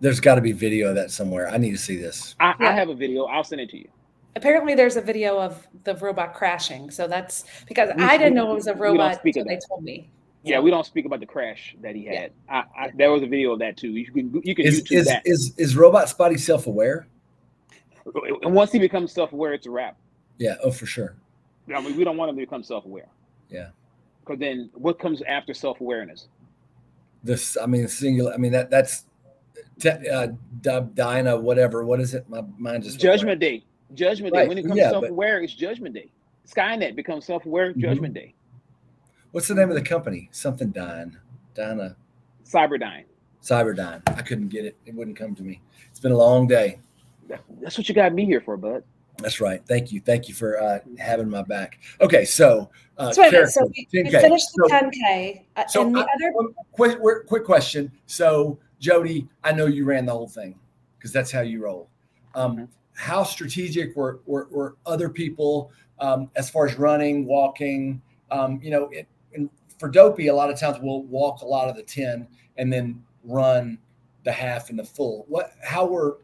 [0.00, 1.48] There's got to be video of that somewhere.
[1.48, 2.36] I need to see this.
[2.38, 2.68] I, yeah.
[2.68, 3.24] I have a video.
[3.24, 3.88] I'll send it to you.
[4.36, 6.90] Apparently, there's a video of the robot crashing.
[6.90, 10.10] So that's because we, I didn't know it was a robot until they told me.
[10.46, 12.32] Yeah, we don't speak about the crash that he had.
[12.48, 12.62] Yeah.
[12.76, 13.90] I, I, there was a video of that too.
[13.90, 15.22] You can you can is, YouTube is, that.
[15.24, 17.08] Is is robot Spotty self aware?
[18.42, 19.96] And once he becomes self aware, it's a wrap.
[20.38, 20.54] Yeah.
[20.62, 21.16] Oh, for sure.
[21.74, 23.08] I mean, we don't want him to become self aware.
[23.50, 23.70] Yeah.
[24.20, 26.28] Because then, what comes after self awareness?
[27.24, 28.32] This, I mean, singular.
[28.32, 29.04] I mean that that's
[29.84, 30.28] uh,
[30.60, 31.84] Dinah, whatever.
[31.84, 32.28] What is it?
[32.28, 33.64] My mind just Judgment Day.
[33.94, 34.42] Judgment right.
[34.42, 34.48] Day.
[34.48, 36.10] When it comes yeah, self aware, it's Judgment Day.
[36.48, 37.70] Skynet becomes self aware.
[37.70, 37.80] Mm-hmm.
[37.80, 38.34] Judgment Day.
[39.36, 40.30] What's the name of the company?
[40.32, 41.18] Something Dyne.
[41.52, 41.94] Dinah.
[42.46, 43.04] Cyberdyne.
[43.42, 44.00] Cyberdyne.
[44.06, 44.78] I couldn't get it.
[44.86, 45.60] It wouldn't come to me.
[45.90, 46.78] It's been a long day.
[47.60, 48.82] That's what you got me here for, bud.
[49.18, 49.60] That's right.
[49.66, 50.00] Thank you.
[50.00, 51.80] Thank you for uh, having my back.
[52.00, 55.42] Okay, so uh, so, wait, so we, we finished the so, 10K.
[55.54, 57.92] Uh, so the I, other quick, quick question.
[58.06, 60.58] So Jody, I know you ran the whole thing
[60.96, 61.90] because that's how you roll.
[62.34, 62.64] Um, mm-hmm.
[62.94, 68.00] How strategic were, were, were other people um, as far as running, walking?
[68.30, 69.06] Um, you know, it, and
[69.78, 73.02] for Dopey, a lot of times we'll walk a lot of the 10 and then
[73.24, 73.78] run
[74.24, 75.24] the half and the full.
[75.28, 76.18] What, how were,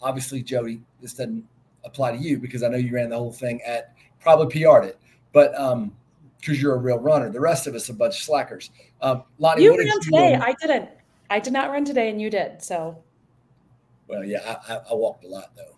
[0.00, 1.44] obviously, Jody, this doesn't
[1.84, 4.98] apply to you because I know you ran the whole thing at probably PR'd it,
[5.32, 5.92] but um,
[6.40, 8.70] because you're a real runner, the rest of us a bunch of slackers.
[9.02, 10.34] Um, Lonnie, you ran today.
[10.34, 10.90] I didn't.
[11.28, 12.62] I did not run today, and you did.
[12.62, 13.02] So.
[14.08, 15.76] Well, yeah, I, I, I walked a lot though.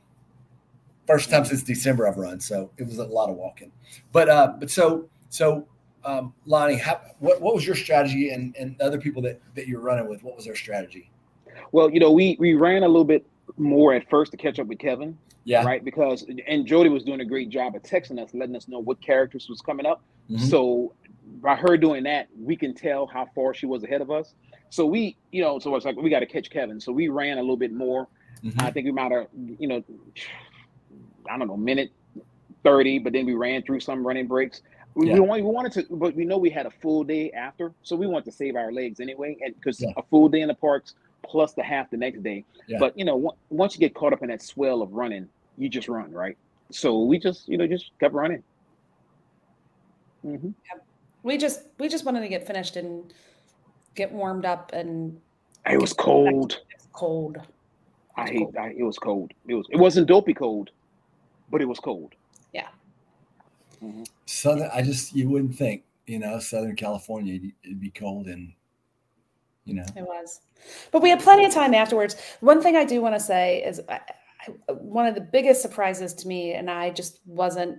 [1.06, 3.72] First time since December I've run, so it was a lot of walking.
[4.12, 5.66] But uh, but so so
[6.04, 9.80] um, Lonnie, how, what what was your strategy and and other people that that you're
[9.80, 10.22] running with?
[10.22, 11.10] What was their strategy?
[11.72, 14.66] Well, you know, we we ran a little bit more at first to catch up
[14.66, 15.16] with Kevin.
[15.44, 15.64] Yeah.
[15.64, 15.84] Right.
[15.84, 19.00] Because and Jody was doing a great job of texting us, letting us know what
[19.00, 20.02] characters was coming up.
[20.30, 20.44] Mm-hmm.
[20.44, 20.94] So
[21.40, 24.34] by her doing that, we can tell how far she was ahead of us.
[24.70, 26.80] So we, you know, so it's like we got to catch Kevin.
[26.80, 28.08] So we ran a little bit more.
[28.44, 28.60] Mm-hmm.
[28.60, 29.26] I think we might have,
[29.58, 29.82] you know,
[31.30, 31.90] I don't know, minute
[32.64, 34.62] 30, but then we ran through some running breaks.
[34.94, 35.14] We, yeah.
[35.14, 37.96] we, wanted, we wanted to, but we know we had a full day after, so
[37.96, 39.90] we wanted to save our legs anyway, and because yeah.
[39.96, 42.44] a full day in the parks plus the half the next day.
[42.66, 42.78] Yeah.
[42.78, 45.88] But you know, once you get caught up in that swell of running, you just
[45.88, 46.36] run, right?
[46.70, 48.42] So we just, you know, just kept running.
[50.26, 50.50] Mm-hmm.
[51.22, 53.12] We just we just wanted to get finished and
[53.94, 55.20] get warmed up, and
[55.68, 56.52] it was cold.
[56.52, 57.38] It was cold.
[58.16, 58.38] I hate.
[58.38, 58.56] Cold.
[58.56, 59.32] I, it was cold.
[59.46, 59.66] It was.
[59.70, 60.70] It wasn't dopey cold,
[61.50, 62.14] but it was cold.
[63.82, 64.02] Mm-hmm.
[64.26, 64.70] Southern.
[64.72, 68.52] I just you wouldn't think you know Southern California it'd be cold and
[69.64, 70.40] you know it was,
[70.90, 72.16] but we had plenty of time afterwards.
[72.40, 73.80] One thing I do want to say is.
[73.88, 74.00] I,
[74.48, 77.78] I, one of the biggest surprises to me, and I just wasn't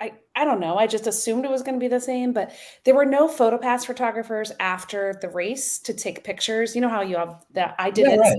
[0.00, 0.78] I, I don't know.
[0.78, 2.52] I just assumed it was going to be the same, but
[2.84, 6.74] there were no PhotoPass photographers after the race to take pictures.
[6.74, 8.36] You know how you have that I did yeah, it right.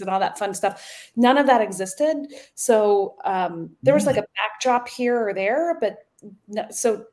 [0.00, 1.10] And all that fun stuff.
[1.16, 2.26] None of that existed.
[2.54, 6.06] So um, there was like a backdrop here or there, but
[6.48, 7.06] no, so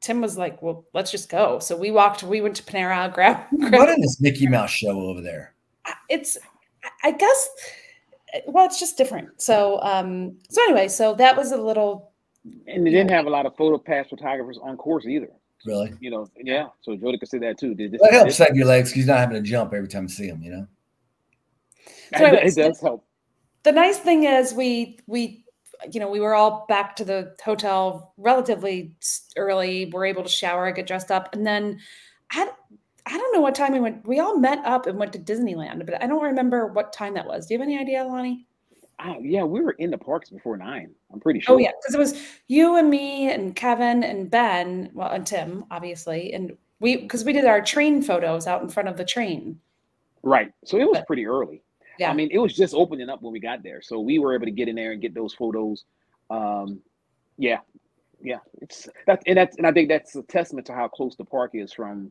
[0.00, 2.22] Tim was like, "Well, let's just go." So we walked.
[2.22, 3.12] We went to Panera.
[3.14, 3.44] Grab.
[3.58, 5.54] grab what is this Mickey Mouse show over there?
[6.08, 6.38] It's,
[7.02, 7.48] I guess.
[8.46, 9.40] Well, it's just different.
[9.40, 12.12] So, um, so anyway, so that was a little
[12.66, 15.30] and they didn't have a lot of photo pass photographers on course either.
[15.64, 15.92] Really?
[16.00, 16.68] You know, yeah.
[16.82, 17.74] So Jody could say that too.
[17.74, 20.08] Did that helps save your legs because he's not having to jump every time you
[20.08, 20.42] see him.
[20.42, 20.66] You know.
[22.16, 23.04] So it, it does help.
[23.62, 25.44] The nice thing is we we
[25.92, 28.94] you know we were all back to the hotel relatively
[29.36, 29.90] early.
[29.92, 31.80] We're able to shower, get dressed up, and then
[32.30, 32.48] I
[33.06, 34.06] I don't know what time we went.
[34.06, 37.26] We all met up and went to Disneyland, but I don't remember what time that
[37.26, 37.46] was.
[37.46, 38.46] Do you have any idea, Lonnie?
[38.98, 40.90] Oh, yeah, we were in the parks before nine.
[41.12, 41.54] I'm pretty oh, sure.
[41.54, 45.66] Oh yeah, because it was you and me and Kevin and Ben, well, and Tim,
[45.70, 49.60] obviously, and we because we did our train photos out in front of the train.
[50.22, 50.50] Right.
[50.64, 51.62] So it was but, pretty early.
[51.98, 52.10] Yeah.
[52.10, 54.46] I mean, it was just opening up when we got there, so we were able
[54.46, 55.84] to get in there and get those photos.
[56.30, 56.80] Um,
[57.38, 57.60] yeah,
[58.22, 58.38] yeah.
[58.60, 61.52] It's that, and that's and I think that's a testament to how close the park
[61.54, 62.10] is from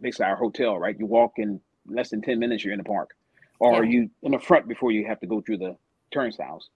[0.00, 0.78] basically our hotel.
[0.78, 0.98] Right.
[0.98, 3.16] You walk in less than ten minutes, you're in the park,
[3.58, 3.90] or yeah.
[3.90, 5.76] you in the front before you have to go through the
[6.10, 6.70] turnstiles.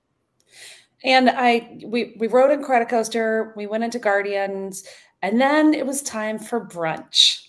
[1.02, 4.84] And I we we rode Incredicoaster, we went into Guardians,
[5.22, 7.48] and then it was time for brunch.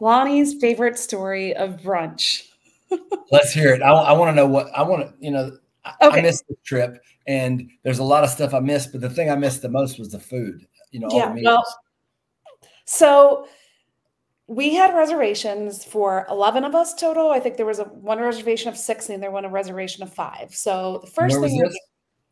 [0.00, 2.49] Lonnie's favorite story of brunch.
[3.30, 3.82] Let's hear it.
[3.82, 5.56] I, I want to know what I want to, you know,
[6.02, 6.18] okay.
[6.18, 9.30] I missed the trip and there's a lot of stuff I missed, but the thing
[9.30, 11.64] I missed the most was the food, you know, yeah, well,
[12.86, 13.46] So
[14.48, 17.30] we had reservations for 11 of us total.
[17.30, 20.12] I think there was a one reservation of six and there one a reservation of
[20.12, 20.52] five.
[20.52, 21.80] So the first Where thing was this?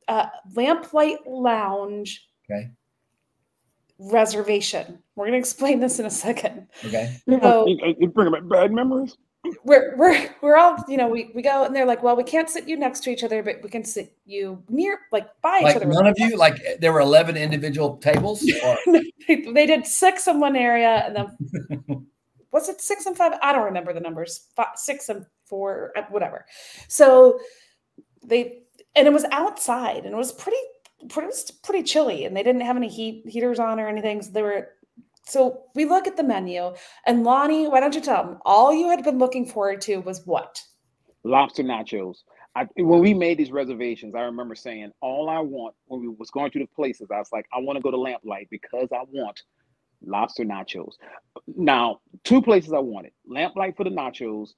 [0.08, 2.70] uh, Lamplight Lounge Okay.
[3.98, 4.98] reservation.
[5.14, 6.66] We're going to explain this in a second.
[6.84, 7.16] Okay.
[7.28, 9.16] So You, you bring back bad memories.
[9.64, 12.50] We're we're we're all you know we, we go and they're like well we can't
[12.50, 15.76] sit you next to each other but we can sit you near like by each
[15.76, 15.86] other.
[15.86, 18.76] none of you, like there were 11 individual tables or
[19.28, 22.06] they, they did six in one area and then
[22.52, 23.32] was it six and five?
[23.42, 24.48] I don't remember the numbers.
[24.56, 26.46] Five, six and four uh, whatever.
[26.88, 27.40] So
[28.24, 28.62] they
[28.96, 30.58] and it was outside and it was pretty
[31.08, 34.20] pretty, it was pretty chilly and they didn't have any heat heaters on or anything
[34.20, 34.70] so they were
[35.28, 36.72] so we look at the menu
[37.06, 40.26] and lonnie why don't you tell them all you had been looking forward to was
[40.26, 40.60] what
[41.24, 42.18] lobster nachos.
[42.56, 46.30] I, when we made these reservations, I remember saying, all I want when we was
[46.30, 49.04] going through the places, I was like, I want to go to Lamplight because I
[49.10, 49.40] want
[50.04, 50.94] lobster nachos.
[51.46, 54.50] Now, two places I wanted: Lamplight for the nachos,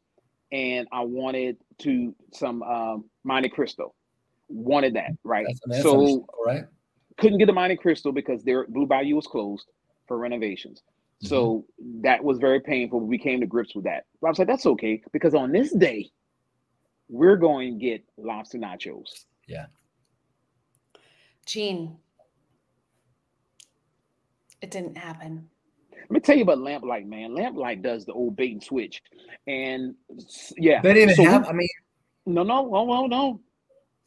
[0.53, 3.95] and I wanted to some um, Monte Cristo.
[4.49, 5.47] Wanted that right.
[5.47, 6.65] that's, that's so right?
[7.19, 9.67] couldn't get the Monte Cristo because their Blue Bayou was closed
[10.11, 10.81] for renovations.
[10.81, 11.29] Mm-hmm.
[11.29, 11.65] So
[12.03, 12.99] that was very painful.
[12.99, 14.07] We came to grips with that.
[14.21, 16.11] But I was like, that's okay because on this day,
[17.09, 19.25] we're going to get lobster nachos.
[19.47, 19.67] Yeah.
[21.47, 21.97] Gene
[24.61, 25.49] it didn't happen
[25.93, 27.31] Let me tell you about Lamplight, man.
[27.35, 29.01] Lamplight does the old bait and switch,
[29.47, 29.95] and
[30.59, 31.69] yeah, They didn't so even we- I mean,
[32.27, 33.41] No, no, no, no, no.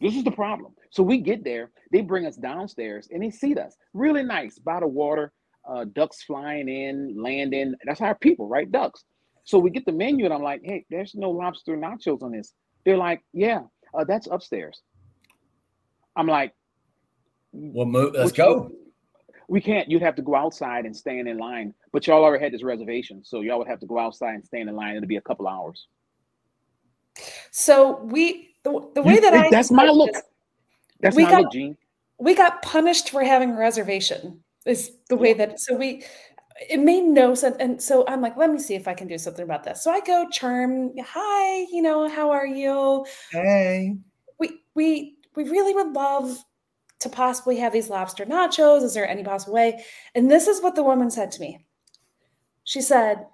[0.02, 0.74] This is the problem.
[0.92, 4.82] So we get there, they bring us downstairs, and they seat us really nice by
[4.82, 5.32] the water,
[5.66, 7.74] uh, ducks flying in, landing.
[7.86, 8.70] That's our people, right?
[8.72, 9.04] Ducks.
[9.46, 12.54] So we get the menu, and I'm like, hey, there's no lobster nachos on this.
[12.86, 13.62] They're like, yeah,
[13.94, 14.82] uh, that's upstairs.
[16.16, 16.54] I'm like,
[17.52, 18.72] well, move, let's which- go.
[19.50, 19.92] We can't.
[19.92, 21.74] You'd have to go outside and stand in line.
[21.92, 24.70] But y'all already had this reservation, so y'all would have to go outside and stand
[24.70, 24.96] in line.
[24.96, 25.86] It'll be a couple hours.
[27.52, 30.14] so we the, the way You- that i that's my look.
[30.14, 30.24] this,
[31.02, 31.78] That's We my got- look, Gene.
[32.20, 36.04] we got punished for having a reservation is the way that so we
[36.70, 39.18] it made no sense and so i'm like let me see if i can do
[39.18, 39.84] something about this.
[39.84, 43.06] So i go charm hi you know how are you?
[43.32, 43.98] Hey.
[44.40, 46.44] we we we really would love
[47.00, 48.82] to possibly have these lobster nachos.
[48.82, 49.84] Is there any possible way?
[50.16, 51.66] And this is what the woman said to me.
[52.64, 53.26] She said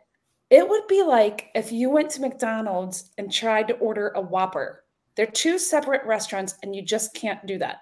[0.50, 4.84] it would be like if you went to mcdonald's and tried to order a whopper.
[5.16, 7.78] They're two separate restaurants and you just can't do that.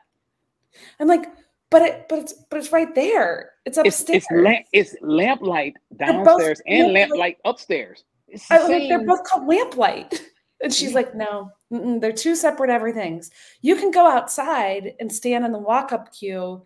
[0.99, 1.27] I'm like
[1.69, 5.73] but it but it's but it's right there it's It's upstairs it's lamp it's lamplight
[5.97, 8.03] downstairs and lamplight- upstairs.
[8.27, 10.21] It's I like, they're both called lamplight.
[10.59, 13.29] And she's like, no, they're two separate everythings.
[13.61, 16.63] You can go outside and stand in the walk up queue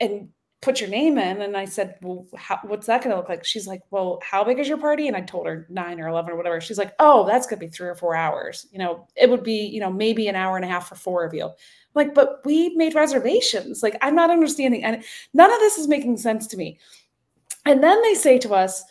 [0.00, 0.30] and
[0.64, 1.42] put your name in.
[1.42, 3.44] And I said, well, how, what's that going to look like?
[3.44, 5.06] She's like, well, how big is your party?
[5.06, 6.60] And I told her nine or 11 or whatever.
[6.60, 8.66] She's like, oh, that's going to be three or four hours.
[8.72, 11.24] You know, it would be, you know, maybe an hour and a half for four
[11.24, 11.44] of you.
[11.44, 11.52] I'm
[11.94, 13.82] like, but we made reservations.
[13.82, 14.82] Like, I'm not understanding.
[14.82, 16.78] And none of this is making sense to me.
[17.66, 18.82] And then they say to us,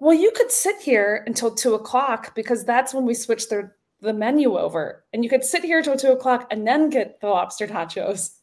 [0.00, 3.70] well, you could sit here until two o'clock because that's when we switch the,
[4.02, 5.04] the menu over.
[5.14, 8.36] And you could sit here till two o'clock and then get the lobster nachos.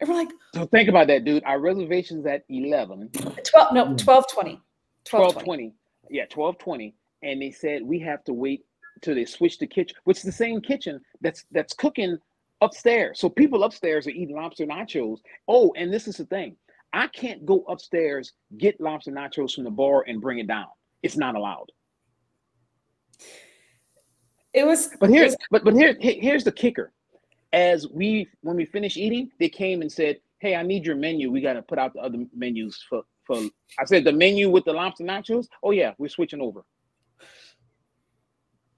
[0.00, 1.44] And we're like, So think about that, dude.
[1.44, 3.96] Our reservations at 11, 12, no, Hmm.
[3.96, 4.60] 12 20.
[5.04, 5.74] 12 12 20.
[6.10, 6.94] Yeah, 12 20.
[7.22, 8.64] And they said we have to wait
[9.00, 12.18] till they switch the kitchen, which is the same kitchen that's that's cooking
[12.60, 13.18] upstairs.
[13.20, 15.18] So people upstairs are eating lobster nachos.
[15.48, 16.56] Oh, and this is the thing.
[16.92, 20.66] I can't go upstairs, get lobster nachos from the bar and bring it down.
[21.02, 21.70] It's not allowed.
[24.52, 26.92] It was, But here's was- but but here here's the kicker.
[27.54, 31.30] As we when we finished eating, they came and said, "Hey, I need your menu.
[31.30, 33.38] We got to put out the other menus for for."
[33.78, 36.64] I said, "The menu with the lobster nachos." Oh yeah, we're switching over.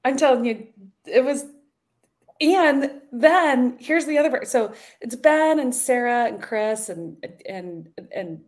[0.04, 0.68] I'm telling you,
[1.06, 1.46] it was.
[2.38, 4.46] And then here's the other part.
[4.46, 7.16] So it's Ben and Sarah and Chris and
[7.48, 8.40] and and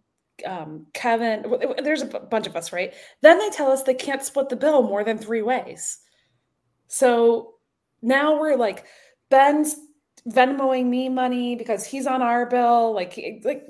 [0.47, 1.47] um, Kevin.
[1.83, 2.93] There's a bunch of us, right?
[3.23, 6.01] Then they tell us they can't split the bill more than three ways.
[6.89, 7.55] So
[8.03, 8.85] now we're like,
[9.31, 9.75] Ben's
[10.29, 12.93] Venmoing me money because he's on our bill.
[12.95, 13.67] Like, like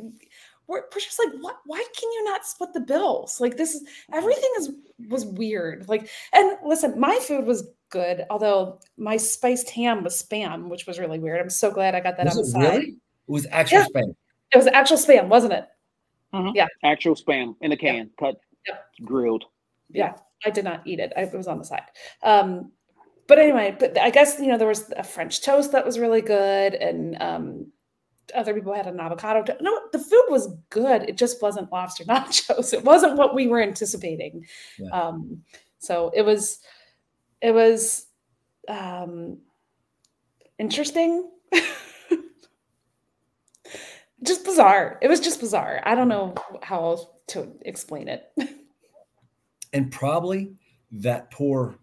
[0.66, 1.56] we're, we're just like, what?
[1.66, 3.40] Why can you not split the bills?
[3.40, 4.70] Like, this is everything is
[5.08, 5.88] was weird.
[5.88, 10.98] Like, and listen, my food was good, although my spiced ham was spam, which was
[10.98, 11.40] really weird.
[11.40, 12.60] I'm so glad I got that Was on the it side.
[12.78, 12.86] really?
[12.90, 12.96] It
[13.32, 13.84] was actual Yeah.
[13.86, 14.16] Spain.
[14.52, 15.66] It was actual spam, wasn't it?
[16.54, 18.84] Yeah, actual spam in a can, cut, Yep.
[19.04, 19.44] grilled.
[19.90, 20.12] yeah
[20.44, 21.84] i did not eat it I, it was on the side
[22.22, 22.70] um
[23.28, 26.20] but anyway but i guess you know there was a french toast that was really
[26.20, 27.66] good and um
[28.34, 29.42] other people had an avocado.
[29.42, 31.02] To- no, the food was good.
[31.02, 32.72] It just wasn't lobster nachos.
[32.72, 34.46] It wasn't what we were anticipating.
[34.78, 34.90] Yeah.
[34.90, 35.42] Um,
[35.78, 36.60] so it was,
[37.40, 38.06] it was
[38.68, 39.38] um,
[40.58, 41.30] interesting.
[44.22, 44.98] just bizarre.
[45.00, 45.80] It was just bizarre.
[45.84, 48.30] I don't know how else to explain it.
[49.72, 50.54] and probably
[50.90, 51.78] that poor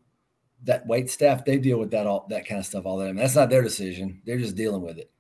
[0.66, 3.16] that wait staff they deal with that all that kind of stuff all the time.
[3.16, 4.22] That's not their decision.
[4.26, 5.12] They're just dealing with it.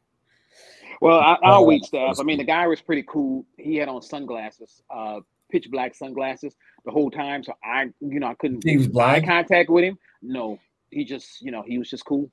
[1.01, 2.17] Well, our, our wait staff.
[2.19, 3.45] I mean, the guy was pretty cool.
[3.57, 6.55] He had on sunglasses, uh, pitch black sunglasses
[6.85, 7.43] the whole time.
[7.43, 8.63] So I, you know, I couldn't.
[8.63, 9.25] He was blind.
[9.25, 9.97] Contact with him.
[10.21, 12.31] No, he just, you know, he was just cool.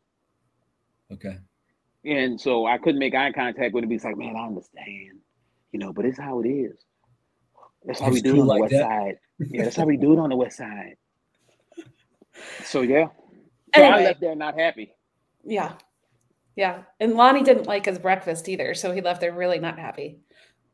[1.13, 1.39] Okay.
[2.05, 3.91] And so I couldn't make eye contact with him.
[3.91, 5.21] He's like, man, I understand,
[5.73, 6.77] you know, but it's how it is.
[7.85, 8.81] That's how we do it on the west that.
[8.81, 9.19] side.
[9.39, 10.97] Yeah, that's how we do it on the west side.
[12.65, 13.09] So yeah.
[13.75, 14.95] So anyway, I left there not happy.
[15.45, 15.75] Yeah.
[16.57, 16.83] Yeah.
[17.01, 18.75] And Lonnie didn't like his breakfast either.
[18.75, 20.21] So he left there really not happy.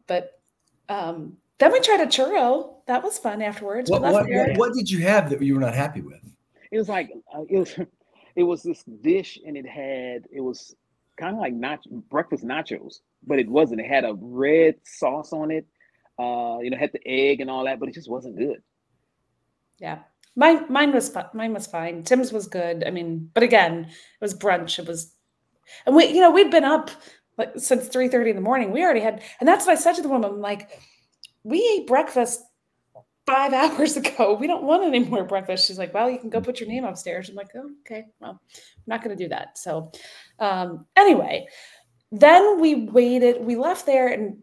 [0.07, 0.41] But
[0.89, 2.75] um then we tried a churro.
[2.87, 3.91] That was fun afterwards.
[3.91, 6.21] What, what, what, what, did you have that you were not happy with?
[6.71, 7.75] It was like uh, it was
[8.37, 10.75] it was this dish and it had it was
[11.19, 13.81] kind of like nach- breakfast nachos, but it wasn't.
[13.81, 15.67] It had a red sauce on it.
[16.19, 18.63] Uh, you know, had the egg and all that, but it just wasn't good.
[19.79, 19.99] Yeah.
[20.39, 22.05] Mine, mine was mine was fine.
[22.05, 22.85] Tim's was good.
[22.87, 24.79] I mean, but again, it was brunch.
[24.79, 25.13] It was,
[25.85, 26.93] and we, you know, we'd been up
[27.37, 28.71] like since three thirty in the morning.
[28.71, 30.31] We already had, and that's what I said to the woman.
[30.31, 30.81] I'm like,
[31.43, 32.41] we ate breakfast
[33.27, 34.35] five hours ago.
[34.35, 35.67] We don't want any more breakfast.
[35.67, 37.29] She's like, well, you can go put your name upstairs.
[37.29, 39.59] I'm like, oh, okay, well, I'm not going to do that.
[39.59, 39.91] So,
[40.39, 41.49] um, anyway,
[42.13, 43.45] then we waited.
[43.45, 44.39] We left there and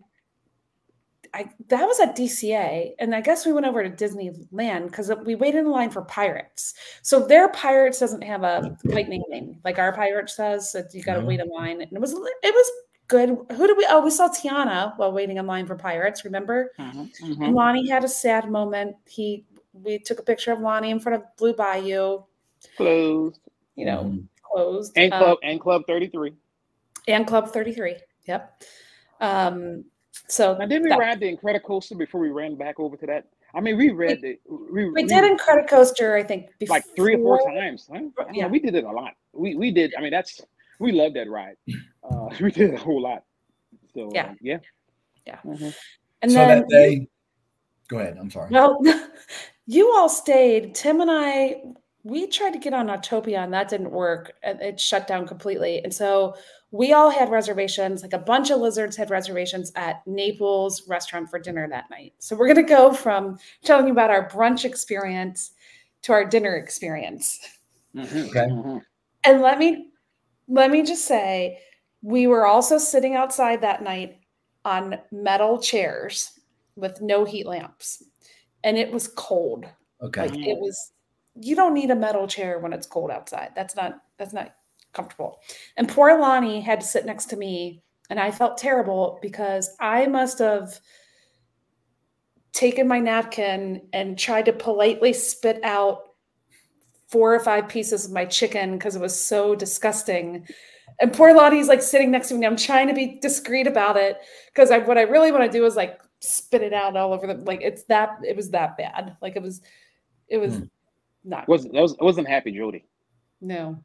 [1.36, 5.36] I, that was at DCA, and I guess we went over to Disneyland because we
[5.36, 6.76] waited in line for Pirates.
[7.02, 10.72] So their Pirates doesn't have a Lightning Lane like our Pirates does.
[10.72, 11.28] So you got to no.
[11.28, 12.72] wait in line, and it was it was
[13.10, 13.38] good.
[13.52, 13.86] Who did we?
[13.90, 16.24] Oh, we saw Tiana while waiting in line for Pirates.
[16.24, 16.72] Remember?
[16.80, 17.54] Mm-hmm, mm-hmm.
[17.54, 18.96] Lonnie had a sad moment.
[19.06, 19.44] He
[19.74, 22.24] we took a picture of Lonnie in front of Blue Bayou.
[22.78, 23.42] Closed.
[23.76, 24.20] You know, mm-hmm.
[24.42, 24.94] closed.
[24.96, 26.32] And club um, and club thirty three.
[27.10, 27.98] And club thirty three.
[28.26, 28.64] Yep.
[29.20, 29.84] Um,
[30.28, 33.28] so now, didn't we that, ride the Incredicoaster before we ran back over to that?
[33.54, 36.78] I mean, we read we, the we, we did Incredicoaster, I think, before.
[36.78, 37.90] like three or four times.
[37.92, 38.02] Huh?
[38.34, 39.14] Yeah, know, we did it a lot.
[39.34, 39.94] We we did.
[39.98, 40.42] I mean, that's
[40.80, 41.58] we love that ride.
[42.06, 43.24] Uh, we did a whole lot.
[43.96, 44.58] So yeah, uh, yeah,
[45.26, 45.40] yeah.
[45.44, 45.70] Mm-hmm.
[46.22, 47.08] And so then that day,
[47.88, 48.18] go ahead.
[48.20, 48.52] I'm sorry.
[48.52, 48.80] Well,
[49.66, 50.76] you all stayed.
[50.76, 51.64] Tim and I
[52.06, 54.34] we tried to get on Autopia and that didn't work.
[54.44, 55.84] It shut down completely.
[55.84, 56.36] And so
[56.76, 61.40] we all had reservations, like a bunch of lizards had reservations at Naples restaurant for
[61.40, 62.14] dinner that night.
[62.20, 65.52] So we're going to go from telling you about our brunch experience
[66.02, 67.40] to our dinner experience.
[67.96, 68.18] Mm-hmm.
[68.30, 68.48] Okay.
[68.48, 68.78] Mm-hmm.
[69.24, 69.88] And let me
[70.50, 71.60] let me just say
[72.02, 74.20] we were also sitting outside that night
[74.66, 76.38] on metal chairs
[76.76, 78.04] with no heat lamps.
[78.66, 79.66] And it was cold.
[80.02, 80.28] Okay.
[80.28, 80.92] Like it was
[81.40, 83.52] you don't need a metal chair when it's cold outside.
[83.56, 84.56] That's not that's not
[84.96, 85.40] comfortable.
[85.78, 90.08] And poor Lonnie had to sit next to me, and I felt terrible because I
[90.08, 90.80] must have
[92.54, 96.04] taken my napkin and tried to politely spit out
[97.08, 100.48] four or five pieces of my chicken because it was so disgusting.
[101.00, 102.46] And poor Lonnie's like sitting next to me.
[102.46, 104.18] I'm trying to be discreet about it
[104.54, 107.28] because I what I really want to do is like spit it out all over
[107.28, 109.18] the like it's that it was that bad.
[109.22, 109.62] Like it was
[110.30, 110.70] it was mm.
[111.24, 112.86] not wasn't was wasn't happy, Jody.
[113.42, 113.84] No.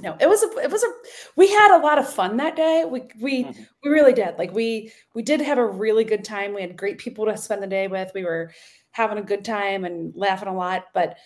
[0.00, 0.88] No, it was a it was a
[1.34, 2.84] we had a lot of fun that day.
[2.88, 3.62] We we mm-hmm.
[3.82, 4.38] we really did.
[4.38, 6.54] Like we we did have a really good time.
[6.54, 8.12] We had great people to spend the day with.
[8.14, 8.52] We were
[8.92, 10.86] having a good time and laughing a lot.
[10.94, 11.18] But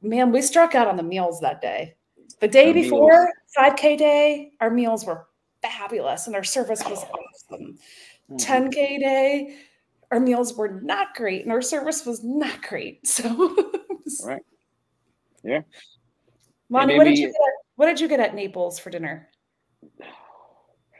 [0.00, 1.94] man, we struck out on the meals that day.
[2.40, 3.76] The day our before meals.
[3.76, 5.26] 5K day, our meals were
[5.60, 7.78] fabulous and our service was awesome.
[8.30, 8.36] Mm-hmm.
[8.36, 9.56] 10K day,
[10.10, 13.06] our meals were not great and our service was not great.
[13.08, 13.54] So
[14.24, 14.42] right.
[15.44, 15.60] Yeah.
[16.70, 17.36] Lonnie, what did you get
[17.82, 19.28] what did you get at Naples for dinner?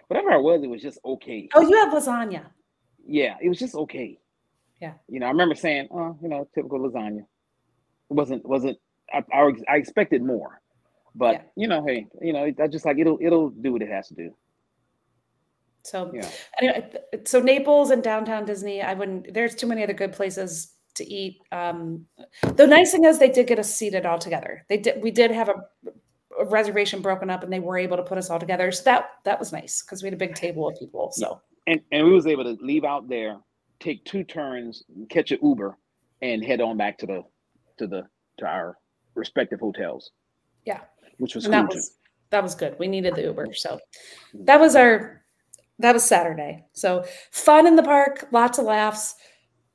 [0.09, 1.49] Whatever it was, it was just okay.
[1.55, 2.47] Oh, you have lasagna.
[3.07, 4.19] Yeah, it was just okay.
[4.81, 4.95] Yeah.
[5.07, 8.79] You know, I remember saying, "Oh, you know, typical lasagna." It wasn't wasn't
[9.15, 10.61] I I, I expected more,
[11.15, 11.43] but yeah.
[11.55, 14.15] you know, hey, you know, I just like it'll it'll do what it has to
[14.17, 14.35] do.
[15.85, 16.29] So yeah.
[16.61, 16.93] Anyway,
[17.25, 19.33] so Naples and downtown Disney, I wouldn't.
[19.33, 21.43] There's too many other good places to eat.
[21.53, 22.07] Um,
[22.57, 24.67] the nice thing is they did get us seated all together.
[24.69, 25.01] They did.
[25.01, 25.63] We did have a
[26.45, 28.71] reservation broken up and they were able to put us all together.
[28.73, 31.11] So that that was nice because we had a big table of people.
[31.13, 33.39] So and and we was able to leave out there,
[33.81, 35.77] take two turns, catch an Uber,
[36.21, 37.23] and head on back to the
[37.79, 38.07] to the
[38.39, 38.77] to our
[39.15, 40.11] respective hotels.
[40.65, 40.81] Yeah,
[41.19, 41.95] which was cool that was too.
[42.31, 42.77] that was good.
[42.79, 43.79] We needed the Uber, so
[44.35, 45.23] that was our
[45.79, 46.65] That was Saturday.
[46.73, 49.15] So fun in the park, lots of laughs.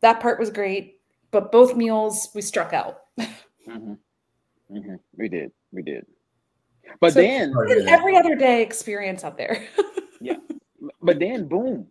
[0.01, 0.95] That part was great.
[1.31, 2.99] But both meals we struck out.
[3.67, 4.77] Mm-hmm.
[4.77, 4.95] Mm-hmm.
[5.17, 5.51] We did.
[5.73, 6.05] We did.
[6.99, 7.53] But so then
[7.87, 9.67] every other day experience out there.
[10.21, 10.37] yeah.
[11.01, 11.87] But then boom,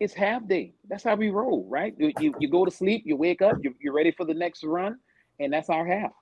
[0.00, 0.74] it's half day.
[0.88, 1.94] That's how we roll, right?
[1.98, 4.98] You, you, go to sleep, you wake up, you, you're ready for the next run,
[5.40, 6.12] and that's our half.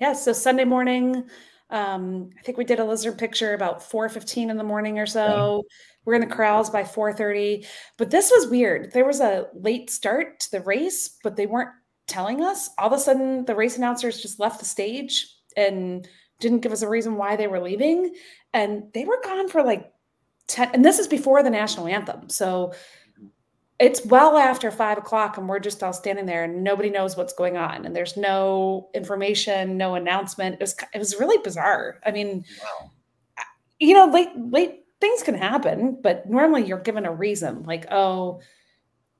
[0.00, 0.12] Yeah.
[0.12, 1.28] So Sunday morning,
[1.70, 5.64] um, I think we did a lizard picture about 4:15 in the morning or so.
[5.64, 5.74] Yeah.
[6.04, 7.66] We're in the corrals by 4:30.
[7.96, 8.92] But this was weird.
[8.92, 11.70] There was a late start to the race, but they weren't
[12.06, 12.70] telling us.
[12.78, 15.26] All of a sudden, the race announcers just left the stage
[15.58, 16.08] and
[16.40, 18.14] didn't give us a reason why they were leaving.
[18.54, 19.92] And they were gone for like
[20.46, 22.28] 10, and this is before the national anthem.
[22.30, 22.72] So
[23.78, 27.32] it's well after five o'clock and we're just all standing there and nobody knows what's
[27.32, 32.10] going on and there's no information no announcement it was it was really bizarre i
[32.10, 32.90] mean wow.
[33.78, 38.40] you know late late things can happen but normally you're given a reason like oh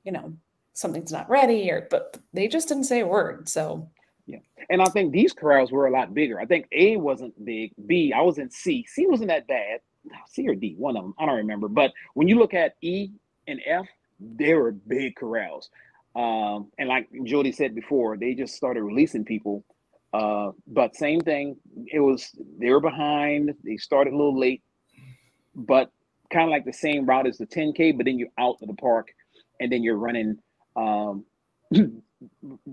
[0.03, 0.33] you know
[0.73, 3.89] something's not ready or but they just didn't say a word so
[4.29, 7.73] yeah and i think these corrals were a lot bigger i think a wasn't big
[7.87, 9.81] b i was in c c wasn't that bad
[10.29, 13.09] c or d one of them i don't remember but when you look at e
[13.47, 13.87] and f
[14.19, 15.69] they were big corrals.
[16.15, 19.63] Um, and like Jody said before, they just started releasing people.
[20.13, 21.57] Uh, but same thing,
[21.91, 23.53] it was they were behind.
[23.63, 24.63] They started a little late,
[25.55, 25.91] but
[26.31, 27.97] kind of like the same route as the 10K.
[27.97, 29.09] But then you're out of the park,
[29.59, 30.39] and then you're running
[30.75, 31.25] um,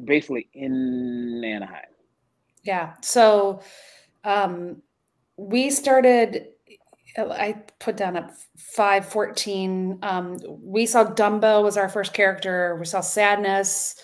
[0.04, 1.84] basically in Anaheim.
[2.64, 2.94] Yeah.
[3.02, 3.60] So
[4.24, 4.82] um,
[5.36, 6.48] we started
[7.18, 9.98] I put down at 514.
[10.02, 12.76] Um, we saw Dumbo was our first character.
[12.78, 13.96] We saw Sadness,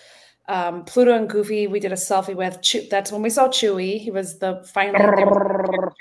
[0.48, 1.66] um, Pluto and Goofy.
[1.66, 2.60] We did a selfie with.
[2.62, 3.98] Chew- that's when we saw Chewie.
[3.98, 5.92] He was the final.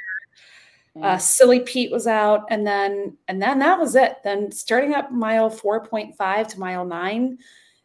[1.02, 4.18] uh, Silly Pete was out, and then and then that was it.
[4.24, 7.40] Then starting up mile 4.5 to mile nine,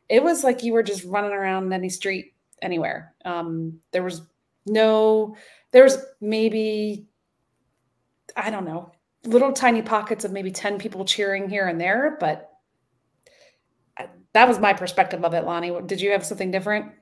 [0.09, 3.15] it was like you were just running around any street anywhere.
[3.25, 4.23] Um, there was
[4.67, 5.37] no,
[5.73, 7.09] there was maybe
[8.37, 8.93] I don't know,
[9.25, 12.53] little tiny pockets of maybe 10 people cheering here and there, but
[14.35, 15.73] that was my perspective of it, Lonnie.
[15.87, 16.93] Did you have something different?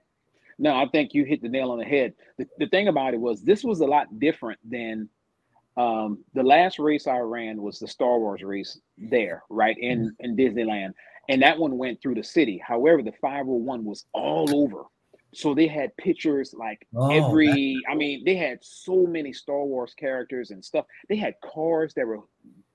[0.56, 2.14] No, I think you hit the nail on the head.
[2.38, 5.08] The, the thing about it was this was a lot different than
[5.76, 10.24] um, the last race I ran was the Star Wars race there, right in mm-hmm.
[10.24, 10.92] in Disneyland,
[11.28, 12.62] and that one went through the city.
[12.64, 14.84] However, the 501 was all over.
[15.32, 19.92] So they had pictures like oh, every i mean they had so many star wars
[19.98, 20.86] characters and stuff.
[21.08, 22.20] They had cars that were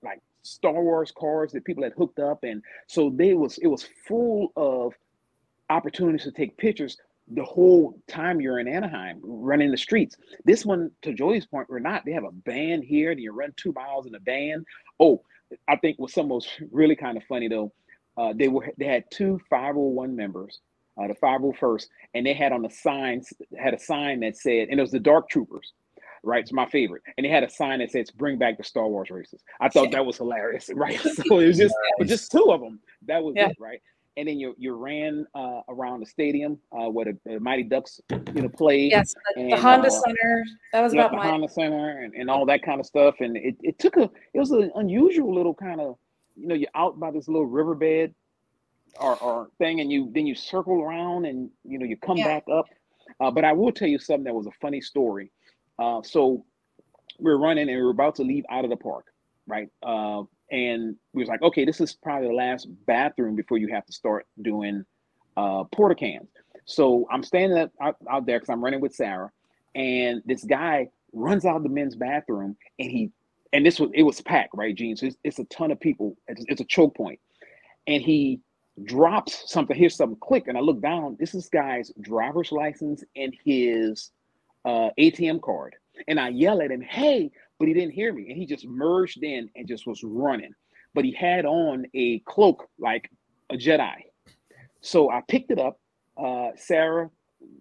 [0.03, 2.43] like star wars cars that people had hooked up.
[2.43, 4.93] And so they was it was full of
[5.69, 6.97] opportunities to take pictures
[7.31, 10.17] the whole time you're in anaheim running the streets.
[10.43, 12.03] This one to jody's point we're not.
[12.05, 14.65] They have a band here and you run two miles in a band.
[14.99, 15.21] Oh
[15.67, 17.71] i think what some was really kind of funny though
[18.17, 20.59] uh, they were they had two 501 members
[20.99, 24.79] uh, the 501st, and they had on the signs had a sign that said, and
[24.79, 25.73] it was the Dark Troopers,
[26.23, 26.41] right?
[26.41, 29.09] It's my favorite, and they had a sign that says "Bring back the Star Wars
[29.09, 30.99] races." I thought that was hilarious, right?
[31.27, 32.09] So it was just, nice.
[32.09, 32.79] just two of them.
[33.07, 33.49] That was yeah.
[33.49, 33.81] it, right?
[34.17, 38.01] And then you you ran uh, around the stadium uh, where the, the, Mighty Ducks
[38.09, 38.91] you know played.
[38.91, 40.43] Yes, the, and, the Honda uh, Center.
[40.73, 41.29] That was about the my...
[41.29, 43.15] Honda Center and, and all that kind of stuff.
[43.19, 45.97] And it, it took a it was an unusual little kind of
[46.39, 48.13] you know you're out by this little riverbed
[48.99, 52.25] or, or thing and you then you circle around and you know you come yeah.
[52.25, 52.65] back up.
[53.19, 55.31] Uh, but i will tell you something that was a funny story.
[55.77, 56.45] Uh, so
[57.19, 59.05] we are running and we are about to leave out of the park
[59.47, 59.69] right?
[59.81, 63.85] Uh, and we was like okay this is probably the last bathroom before you have
[63.85, 64.83] to start doing
[65.37, 66.27] uh, porta cans.
[66.65, 69.31] So i'm standing up out, out there because i'm running with sarah
[69.75, 73.11] and this guy runs out of the men's bathroom and he
[73.53, 76.15] and this was it was packed right gene so it's, it's a ton of people
[76.27, 77.19] it's, it's a choke point
[77.87, 78.39] and he
[78.83, 81.17] drops something, here's something click, and I look down.
[81.19, 84.11] This is guy's driver's license and his
[84.65, 85.75] uh, ATM card.
[86.07, 88.29] And I yell at him, hey, but he didn't hear me.
[88.29, 90.53] And he just merged in and just was running.
[90.93, 93.09] But he had on a cloak like
[93.49, 93.95] a Jedi.
[94.81, 95.79] So I picked it up.
[96.17, 97.09] Uh, Sarah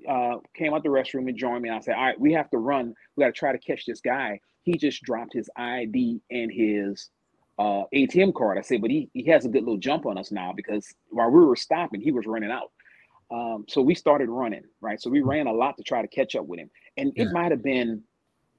[0.09, 1.69] uh, came out the restroom and joined me.
[1.69, 2.95] And I said, all right, we have to run.
[3.17, 4.41] We got to try to catch this guy.
[4.63, 7.11] He just dropped his ID and his
[7.59, 8.59] uh, ATM card.
[8.59, 11.31] I said, but he, he has a good little jump on us now because while
[11.31, 12.71] we were stopping, he was running out.
[13.31, 15.01] Um, so we started running, right?
[15.01, 16.71] So we ran a lot to try to catch up with him.
[16.97, 17.25] And yeah.
[17.25, 18.03] it might have been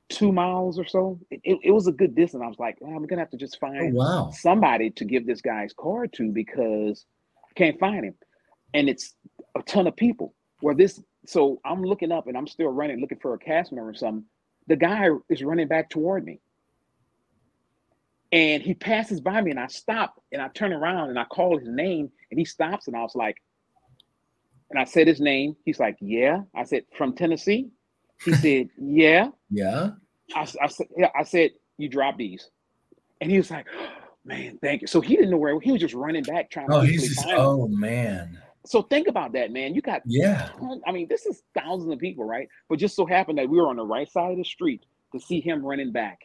[0.09, 1.19] two miles or so.
[1.31, 2.43] It, it, it, was a good distance.
[2.43, 4.31] I was like, well, I'm gonna have to just find oh, wow.
[4.31, 7.05] somebody to give this guy's card to because
[7.43, 8.15] I can't find him.
[8.73, 9.15] And it's
[9.55, 10.33] a ton of people.
[10.61, 13.91] Where this, so I'm looking up and I'm still running, looking for a cast member
[13.91, 14.25] or something.
[14.65, 16.39] The guy is running back toward me
[18.31, 21.59] And he passes by me and I stop and I turn around and I call
[21.59, 23.37] his name and he stops and I was like,
[24.71, 25.55] and I said his name.
[25.65, 26.41] He's like, yeah.
[26.55, 27.69] I said, from Tennessee?
[28.25, 29.29] He said, yeah.
[29.51, 29.91] Yeah.
[30.33, 31.09] I, I said, yeah.
[31.15, 32.49] I said, you drop these.
[33.21, 33.67] And he was like,
[34.25, 34.87] man, thank you.
[34.87, 37.07] So he didn't know where he was just running back trying to oh, to he's
[37.07, 38.39] just, oh man.
[38.69, 39.73] So think about that, man.
[39.73, 40.49] You got yeah.
[40.85, 42.47] I mean, this is thousands of people, right?
[42.69, 45.19] But just so happened that we were on the right side of the street to
[45.19, 46.19] see him running back.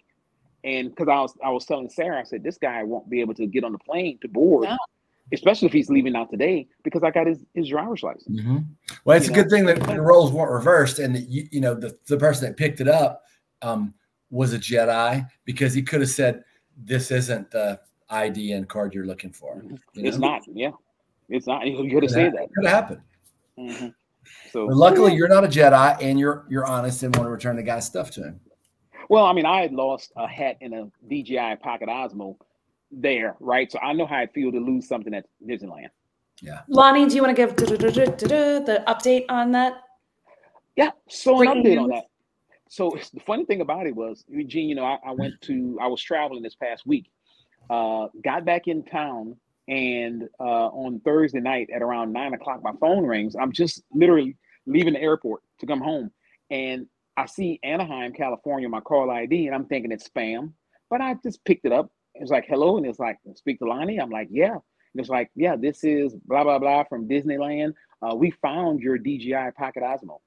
[0.62, 3.32] And because I was I was telling Sarah, I said, this guy won't be able
[3.34, 4.68] to get on the plane to board.
[4.68, 4.76] No
[5.32, 8.40] especially if he's leaving out today because I got his, his driver's license.
[8.40, 8.58] Mm-hmm.
[9.06, 9.42] Well, it's you a know?
[9.42, 12.46] good thing that the roles weren't reversed and that you, you know the, the person
[12.46, 13.24] that picked it up
[13.62, 13.94] um,
[14.30, 16.44] was a Jedi because he could have said,
[16.76, 17.80] "This isn't the
[18.10, 19.74] ID and card you're looking for." Mm-hmm.
[19.94, 20.42] You it's not.
[20.52, 20.72] Yeah,
[21.28, 21.66] it's not.
[21.66, 22.48] You could have said that.
[22.54, 23.00] Could have happened.
[23.58, 23.88] Mm-hmm.
[24.50, 27.56] So, but luckily, you're not a Jedi and you're you're honest and want to return
[27.56, 28.40] the guy's stuff to him.
[29.08, 32.36] Well, I mean, I had lost a hat in a DJI Pocket Osmo
[32.90, 33.70] there, right?
[33.70, 35.88] So I know how I feel to lose something at Disneyland.
[36.40, 36.60] Yeah.
[36.68, 39.74] Lonnie, do you want to give the update on that?
[40.76, 40.90] Yeah.
[41.08, 42.04] So an update on that.
[42.68, 45.86] So the funny thing about it was, Eugene, you know, I, I went to, I
[45.86, 47.10] was traveling this past week,
[47.70, 49.36] uh, got back in town,
[49.68, 53.34] and uh, on Thursday night at around nine o'clock, my phone rings.
[53.38, 54.36] I'm just literally
[54.66, 56.10] leaving the airport to come home,
[56.50, 56.86] and
[57.16, 60.52] I see Anaheim, California, my call ID, and I'm thinking it's spam,
[60.90, 62.76] but I just picked it up it's like, hello.
[62.76, 63.98] And it's like, speak to Lonnie.
[63.98, 64.52] I'm like, yeah.
[64.52, 67.74] And it's like, yeah, this is blah, blah, blah from Disneyland.
[68.02, 70.18] Uh, we found your DJI Pocket Osmo.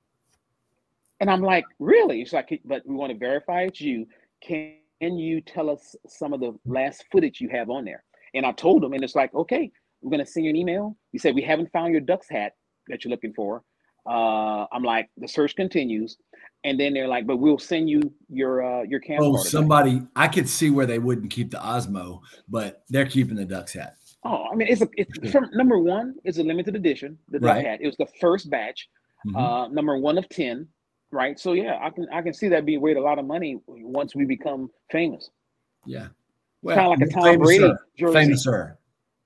[1.20, 2.22] And I'm like, really?
[2.22, 4.08] It's like, but we want to verify it's you.
[4.42, 8.04] Can you tell us some of the last footage you have on there?
[8.38, 9.72] And I told them, and it's like, okay,
[10.02, 10.96] we're going to send you an email.
[11.12, 12.54] You said, we haven't found your duck's hat
[12.88, 13.64] that you're looking for.
[14.08, 16.18] Uh, I'm like, the search continues
[16.64, 20.02] and then they're like, "But we'll send you your uh your camera." Oh, somebody!
[20.16, 23.96] I could see where they wouldn't keep the Osmo, but they're keeping the Duck's hat.
[24.24, 26.16] Oh, I mean, it's a it's from number one.
[26.24, 27.18] It's a limited edition.
[27.30, 27.66] The Duck right.
[27.66, 27.80] hat.
[27.82, 28.90] It was the first batch,
[29.26, 29.36] mm-hmm.
[29.36, 30.68] uh, number one of ten.
[31.12, 31.40] Right.
[31.40, 34.16] So yeah, I can I can see that being worth a lot of money once
[34.16, 35.30] we become famous.
[35.86, 36.08] Yeah.
[36.62, 38.14] Well, kind of like a Tom Brady jersey.
[38.14, 38.78] Famous sir.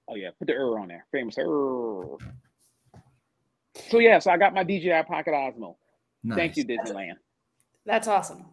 [0.07, 1.05] Oh yeah, put the er on there.
[1.11, 2.17] Famous er.
[3.89, 5.75] So yeah, so I got my DJI Pocket Osmo.
[6.23, 6.37] Nice.
[6.37, 7.13] Thank you, Disneyland.
[7.85, 8.45] That's awesome.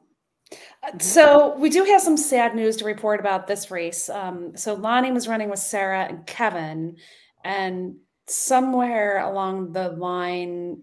[0.82, 4.08] Uh, so we do have some sad news to report about this race.
[4.08, 6.96] Um, so Lonnie was running with Sarah and Kevin,
[7.44, 10.82] and somewhere along the line,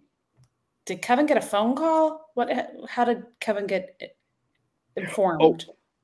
[0.86, 2.30] did Kevin get a phone call?
[2.34, 2.50] What?
[2.88, 4.00] How did Kevin get
[4.96, 5.41] informed?
[5.41, 5.58] Oh,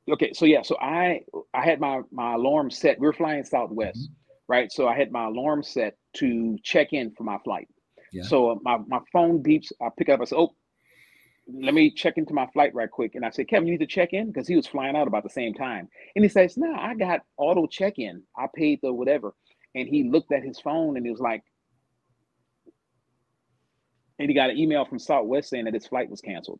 [0.09, 0.33] okay.
[0.33, 0.61] So yeah.
[0.61, 1.21] So I
[1.53, 2.99] I had my my alarm set.
[2.99, 4.13] We were flying Southwest, mm-hmm.
[4.47, 4.71] right?
[4.71, 7.67] So I had my alarm set to check in for my flight.
[8.11, 8.23] Yeah.
[8.23, 9.71] So uh, my my phone beeps.
[9.81, 10.21] I pick up.
[10.21, 10.55] I say, "Oh,
[11.53, 13.15] let me check into my flight right quick.
[13.15, 15.23] And I said, Kevin, you need to check in because he was flying out about
[15.23, 15.87] the same time.
[16.15, 18.23] And he says, No, I got auto check in.
[18.37, 19.33] I paid the whatever.
[19.75, 21.43] And he looked at his phone and he was like,
[24.19, 26.59] and he got an email from Southwest saying that his flight was canceled.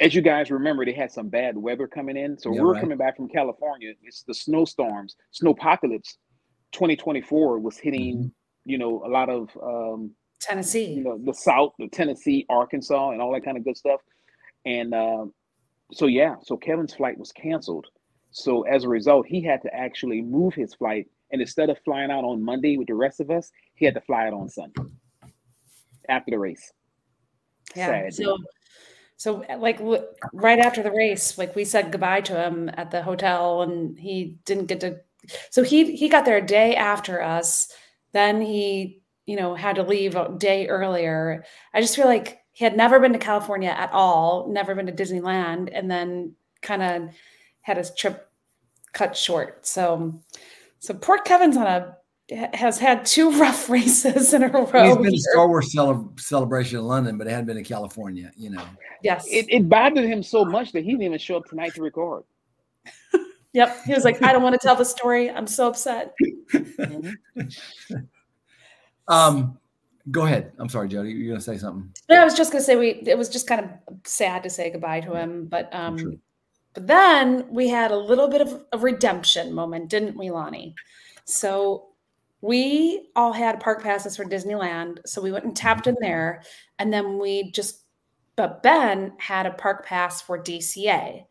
[0.00, 2.38] As you guys remember, they had some bad weather coming in.
[2.38, 2.80] So yeah, we're right.
[2.80, 3.92] coming back from California.
[4.02, 6.14] It's the snowstorms, snowpocalypse
[6.72, 8.26] 2024 was hitting, mm-hmm.
[8.64, 13.20] you know, a lot of um, Tennessee, you know, the South, the Tennessee, Arkansas, and
[13.20, 14.00] all that kind of good stuff.
[14.64, 15.26] And uh,
[15.92, 17.86] so, yeah, so Kevin's flight was canceled.
[18.30, 21.06] So as a result, he had to actually move his flight.
[21.30, 24.00] And instead of flying out on Monday with the rest of us, he had to
[24.00, 24.82] fly out on Sunday
[26.08, 26.72] after the race.
[27.76, 27.86] Yeah.
[27.86, 28.14] Sad.
[28.14, 28.38] So,
[29.22, 29.78] so like
[30.32, 34.38] right after the race, like we said goodbye to him at the hotel, and he
[34.44, 35.00] didn't get to.
[35.50, 37.68] So he he got there a day after us.
[38.12, 41.44] Then he you know, had to leave a day earlier.
[41.72, 44.92] I just feel like he had never been to California at all, never been to
[44.92, 47.14] Disneyland, and then kind of
[47.60, 48.28] had his trip
[48.92, 49.64] cut short.
[49.66, 50.20] So,
[50.80, 51.96] so poor Kevin's on a
[52.30, 54.64] has had two rough races in a row.
[54.64, 55.14] He's been here.
[55.14, 58.30] a Star Wars cele- celebration in London, but it hadn't been in California.
[58.36, 58.64] You know.
[59.02, 59.26] Yes.
[59.30, 62.24] It, it bothered him so much that he didn't even show up tonight to record.
[63.52, 63.76] yep.
[63.84, 65.30] He was like, I don't want to tell the story.
[65.30, 66.14] I'm so upset.
[66.52, 67.42] mm-hmm.
[69.08, 69.58] Um,
[70.12, 70.52] go ahead.
[70.58, 71.10] I'm sorry, Jody.
[71.10, 71.92] You're gonna say something.
[72.08, 72.90] No, I was just gonna say we.
[72.90, 73.70] It was just kind of
[74.04, 76.20] sad to say goodbye to him, but um,
[76.72, 80.74] but then we had a little bit of a redemption moment, didn't we, Lonnie?
[81.24, 81.88] So
[82.42, 86.42] we all had park passes for Disneyland, so we went and tapped in there,
[86.78, 87.78] and then we just.
[88.34, 91.24] But Ben had a park pass for DCA.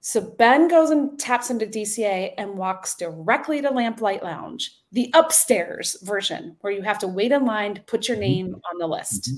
[0.00, 5.96] So Ben goes and taps into DCA and walks directly to Lamplight Lounge, the upstairs
[6.02, 8.22] version where you have to wait in line to put your mm-hmm.
[8.22, 9.28] name on the list.
[9.28, 9.36] Mm-hmm.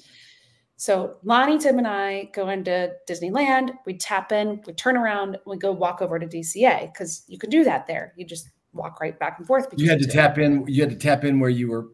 [0.76, 3.72] So Lonnie, Tim, and I go into Disneyland.
[3.84, 7.50] We tap in, we turn around, we go walk over to DCA because you can
[7.50, 8.12] do that there.
[8.16, 9.68] You just walk right back and forth.
[9.76, 10.64] You had to tap in.
[10.66, 11.88] You had to tap in where you were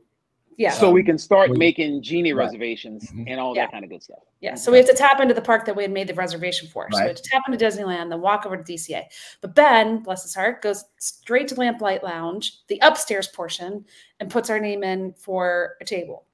[0.56, 0.70] yeah.
[0.70, 2.46] So we can start making genie right.
[2.46, 3.24] reservations mm-hmm.
[3.26, 3.64] and all yeah.
[3.64, 4.20] that kind of good stuff.
[4.40, 4.54] Yeah.
[4.54, 6.84] So we have to tap into the park that we had made the reservation for.
[6.84, 6.94] Right.
[6.94, 9.04] So we have to tap into Disneyland, then walk over to DCA.
[9.42, 13.84] But Ben, bless his heart, goes straight to Lamplight Lounge, the upstairs portion,
[14.18, 16.24] and puts our name in for a table.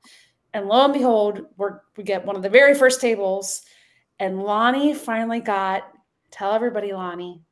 [0.54, 3.62] And lo and behold, we're, we get one of the very first tables.
[4.20, 5.84] And Lonnie finally got,
[6.30, 7.42] tell everybody, Lonnie.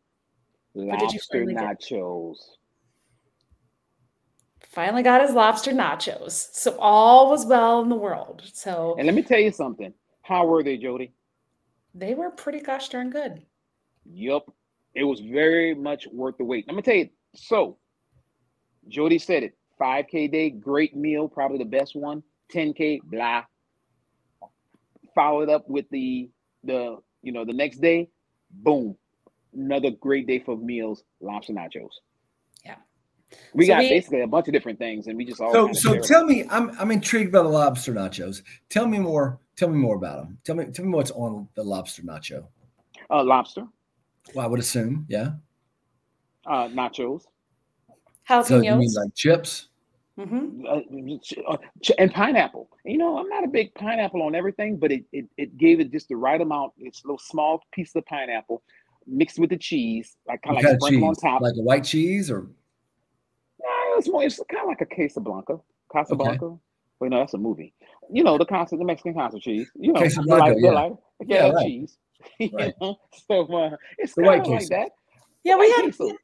[0.75, 2.37] Lobster nachos.
[2.37, 2.60] Get?
[4.71, 6.49] Finally got his lobster nachos.
[6.53, 8.43] So all was well in the world.
[8.53, 9.93] So and let me tell you something.
[10.23, 11.13] How were they, Jody?
[11.95, 13.43] They were pretty gosh darn good.
[14.11, 14.43] Yep.
[14.95, 16.67] It was very much worth the wait.
[16.67, 17.11] Let me tell you.
[17.35, 17.79] So
[18.89, 19.57] Jody said it.
[19.81, 22.23] 5K day, great meal, probably the best one.
[22.53, 23.45] 10K, blah.
[25.15, 26.31] Followed up with the
[26.63, 28.09] the you know the next day,
[28.51, 28.97] boom,
[29.55, 31.91] another great day for meals, lobster nachos.
[33.55, 35.53] We so got we, basically a bunch of different things, and we just all.
[35.53, 38.43] So, so tell me, I'm I'm intrigued by the lobster nachos.
[38.69, 39.39] Tell me more.
[39.57, 40.39] Tell me more about them.
[40.45, 42.47] Tell me, tell me what's on the lobster nacho.
[43.11, 43.67] Uh, lobster.
[44.35, 45.33] Well, I would assume, yeah.
[46.47, 47.25] Uh, nachos.
[48.29, 48.47] Jalapenos.
[48.47, 49.69] So you mean like chips?
[50.19, 50.67] Mm-hmm.
[51.49, 51.57] Uh,
[51.99, 52.69] and pineapple.
[52.85, 55.91] You know, I'm not a big pineapple on everything, but it, it, it gave it
[55.91, 56.73] just the right amount.
[56.79, 58.63] It's a little small piece of pineapple
[59.07, 62.31] mixed with the cheese, like kind of like sprinkle on top, like a white cheese
[62.31, 62.49] or
[64.01, 64.25] it's more.
[64.25, 65.61] It's kind of like a Casablanca.
[65.93, 66.45] Casablanca.
[66.45, 66.57] Okay.
[67.01, 67.73] Wait, no, that's a movie.
[68.13, 69.71] You know the Casa, the Mexican Casa cheese.
[69.75, 70.71] You know, Casablanca, like, yeah.
[70.71, 70.93] Like,
[71.27, 71.67] yeah, yeah right.
[71.67, 71.99] cheese.
[72.41, 72.51] Right.
[72.51, 72.99] you know?
[73.29, 74.91] So uh, it's kind of like that.
[75.45, 76.17] Yeah, we had queso.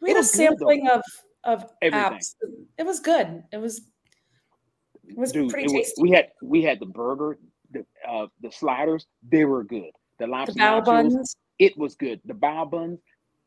[0.00, 1.02] we had a sampling good, of
[1.44, 2.18] of Everything.
[2.18, 2.34] apps.
[2.78, 3.44] It was good.
[3.52, 3.82] It was
[5.08, 5.92] it was Dude, pretty it tasty.
[5.98, 7.38] Was, we had we had the burger,
[7.70, 9.06] the uh, the sliders.
[9.30, 9.90] They were good.
[10.18, 11.36] The lobster the bao buns.
[11.58, 12.20] It was good.
[12.24, 12.98] The bao buns.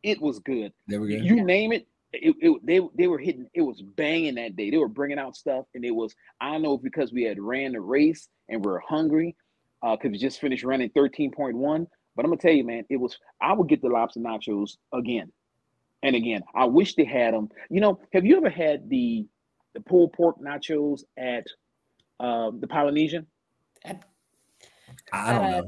[0.04, 0.72] It was good.
[0.88, 1.24] There we go.
[1.24, 1.44] You yeah.
[1.44, 4.70] name it, it, it, they they were hitting it was banging that day.
[4.70, 7.74] They were bringing out stuff and it was i don't know because we had ran
[7.74, 9.36] the race and we are hungry
[9.82, 13.18] uh because we just finished running 13.1 but i'm gonna tell you man it was
[13.42, 15.32] i would get the lobster nachos again
[16.04, 16.44] and again.
[16.54, 19.26] I wish they had them you know have you ever had the
[19.74, 21.48] the pulled pork nachos at
[22.20, 23.26] uh, the polynesian?
[25.12, 25.68] I don't know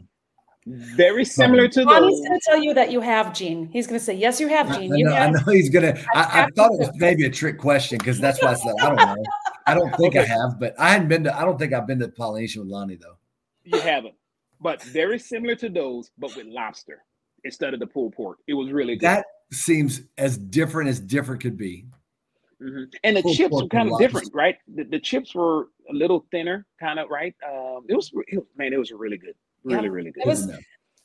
[0.68, 2.10] very similar to those.
[2.10, 3.70] He's going to tell you that you have Gene.
[3.72, 5.30] He's going to say, "Yes, you have Gene." You I, know, have.
[5.30, 6.06] I know he's going to.
[6.16, 8.96] I, thought it was maybe a trick question because that's why I said I don't
[8.96, 9.24] know.
[9.68, 10.22] I don't think okay.
[10.22, 11.38] I have, but I hadn't been to.
[11.38, 13.18] I don't think I've been to Polynesian with Lonnie though.
[13.64, 14.16] You haven't,
[14.60, 17.04] but very similar to those, but with lobster
[17.44, 18.40] instead of the pulled pork.
[18.48, 19.06] It was really good.
[19.06, 21.86] That seems as different as different could be.
[22.62, 22.84] Mm-hmm.
[23.04, 24.58] And the pulled chips were kind of different, right?
[24.74, 27.36] The, the, chips were a little thinner, kind of right.
[27.48, 29.36] Um, it was, it was man, it was really good.
[29.66, 29.90] Really, yeah.
[29.90, 30.24] really good.
[30.24, 30.50] It was,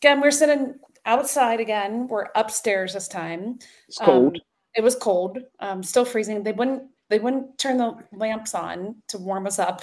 [0.01, 0.75] again, we're sitting
[1.07, 2.07] outside again.
[2.09, 3.59] We're upstairs this time.
[3.89, 4.37] It's cold.
[4.37, 4.43] Um,
[4.77, 5.39] it was cold.
[5.59, 6.43] Um, still freezing.
[6.43, 9.83] They wouldn't they wouldn't turn the lamps on to warm us up.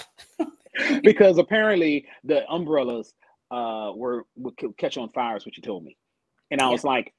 [1.04, 3.14] because apparently the umbrellas
[3.52, 5.98] uh were would catch on fire, is what you told me.
[6.52, 6.72] And I yeah.
[6.72, 7.14] was like,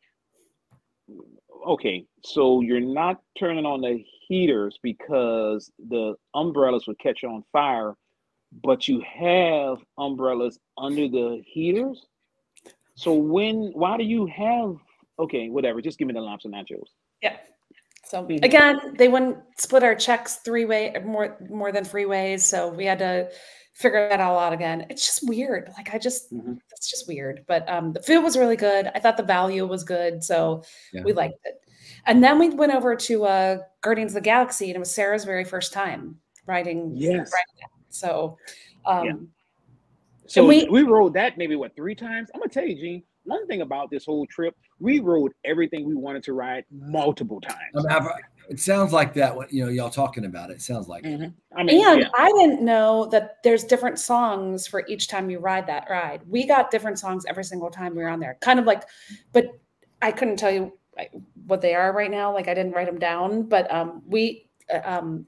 [1.66, 7.94] okay, so you're not turning on the heaters because the umbrellas would catch on fire
[8.62, 12.07] but you have umbrellas under the heaters.
[12.94, 14.76] So when why do you have
[15.18, 16.88] okay, whatever, just give me the lobster nachos.
[17.22, 17.36] Yeah.
[18.05, 18.44] So mm-hmm.
[18.44, 22.46] again, they wouldn't split our checks three way more more than three ways.
[22.46, 23.30] So we had to
[23.74, 24.86] figure that all out again.
[24.90, 25.70] It's just weird.
[25.76, 26.55] Like I just mm-hmm.
[26.72, 27.44] it's just weird.
[27.46, 28.90] But um the food was really good.
[28.94, 30.24] I thought the value was good.
[30.24, 31.03] So yeah.
[31.03, 31.61] we liked it.
[32.07, 35.24] And then we went over to uh Guardians of the Galaxy and it was Sarah's
[35.24, 36.92] very first time riding.
[36.96, 37.30] Yes.
[37.32, 37.68] Riding
[37.99, 38.38] so,
[38.86, 39.12] um, yeah.
[40.26, 42.30] so we, we rode that maybe what three times.
[42.34, 43.03] I'm gonna tell you, Gene.
[43.24, 47.86] One thing about this whole trip, we rode everything we wanted to ride multiple times.
[47.90, 48.09] I mean,
[48.49, 49.36] it sounds like that.
[49.36, 50.55] What you know, y'all talking about it.
[50.55, 51.05] it sounds like.
[51.05, 51.59] Mm-hmm.
[51.59, 52.09] I mean, and yeah.
[52.16, 56.22] I didn't know that there's different songs for each time you ride that ride.
[56.26, 58.38] We got different songs every single time we were on there.
[58.40, 58.84] Kind of like,
[59.32, 59.51] but
[60.01, 60.72] I couldn't tell you
[61.46, 62.32] what they are right now.
[62.32, 65.26] Like I didn't write them down, but um, we uh, um,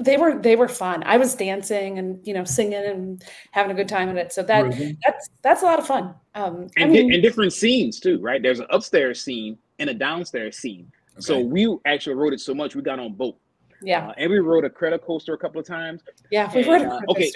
[0.00, 1.02] they were they were fun.
[1.04, 3.22] I was dancing and you know singing and
[3.52, 4.32] having a good time in it.
[4.32, 4.92] So that mm-hmm.
[5.06, 6.14] that's that's a lot of fun.
[6.34, 8.42] Um, and, I mean, and different scenes too, right?
[8.42, 10.90] There's an upstairs scene and a downstairs scene.
[11.14, 11.20] Okay.
[11.20, 13.36] So we actually rode it so much we got on boat.
[13.82, 16.02] Yeah, uh, and we rode Incredicoaster a couple of times.
[16.30, 17.30] Yeah, we rode a uh, okay.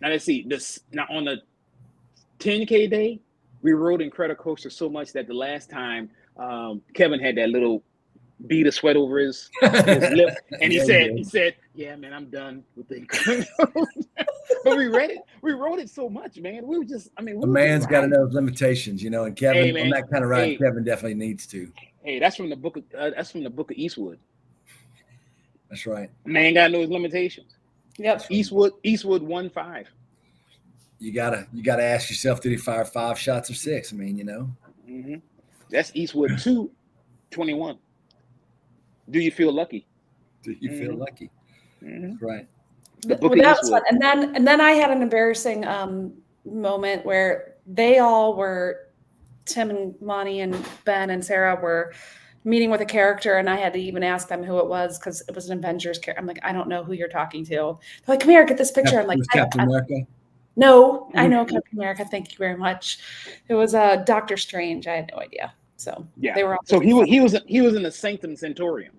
[0.00, 0.80] Now let's see this.
[0.92, 1.42] Now on the
[2.38, 3.20] 10k day,
[3.62, 7.82] we rode Incredicoaster so much that the last time um, Kevin had that little
[8.46, 11.16] bead of sweat over his, his lip, and he yeah, said, yeah.
[11.16, 13.06] "He said, yeah, man, I'm done with the."
[14.64, 15.18] but we read it.
[15.42, 16.66] We wrote it so much, man.
[16.66, 19.24] We were just, I mean, we a man's got to know his limitations, you know.
[19.24, 21.70] And Kevin, hey, on that kind of ride, hey, Kevin definitely needs to.
[22.02, 22.76] Hey, that's from the book.
[22.76, 24.18] Of, uh, that's from the book of Eastwood.
[25.70, 26.10] That's right.
[26.24, 27.56] Man, got to know his limitations.
[27.98, 28.24] Yep.
[28.30, 29.88] Eastwood, Eastwood one five.
[30.98, 33.92] You gotta, you gotta ask yourself, did he fire five shots or six?
[33.92, 34.50] I mean, you know.
[34.88, 35.16] Mm-hmm.
[35.70, 36.70] That's Eastwood two,
[37.30, 37.78] 21.
[39.10, 39.86] Do you feel lucky?
[40.42, 40.78] Do you mm-hmm.
[40.78, 41.30] feel lucky?
[41.82, 42.24] Mm-hmm.
[42.24, 42.48] Right.
[43.06, 43.82] Well, that was fun.
[43.88, 46.12] And then and then I had an embarrassing um,
[46.44, 48.88] moment where they all were
[49.44, 51.92] Tim and Lonnie and Ben and Sarah were
[52.44, 55.22] meeting with a character and I had to even ask them who it was because
[55.28, 56.20] it was an Avengers character.
[56.20, 57.50] I'm like, I don't know who you're talking to.
[57.50, 59.00] They're like, come here, get this picture.
[59.00, 59.94] I'm like, Captain I, America.
[59.96, 60.06] I,
[60.56, 62.04] no, I know Captain America.
[62.04, 62.98] Thank you very much.
[63.48, 64.86] It was uh, Doctor Strange.
[64.86, 65.52] I had no idea.
[65.76, 66.54] So yeah, they were.
[66.54, 68.90] All so he was he was he was in the Sanctum Sanctorum.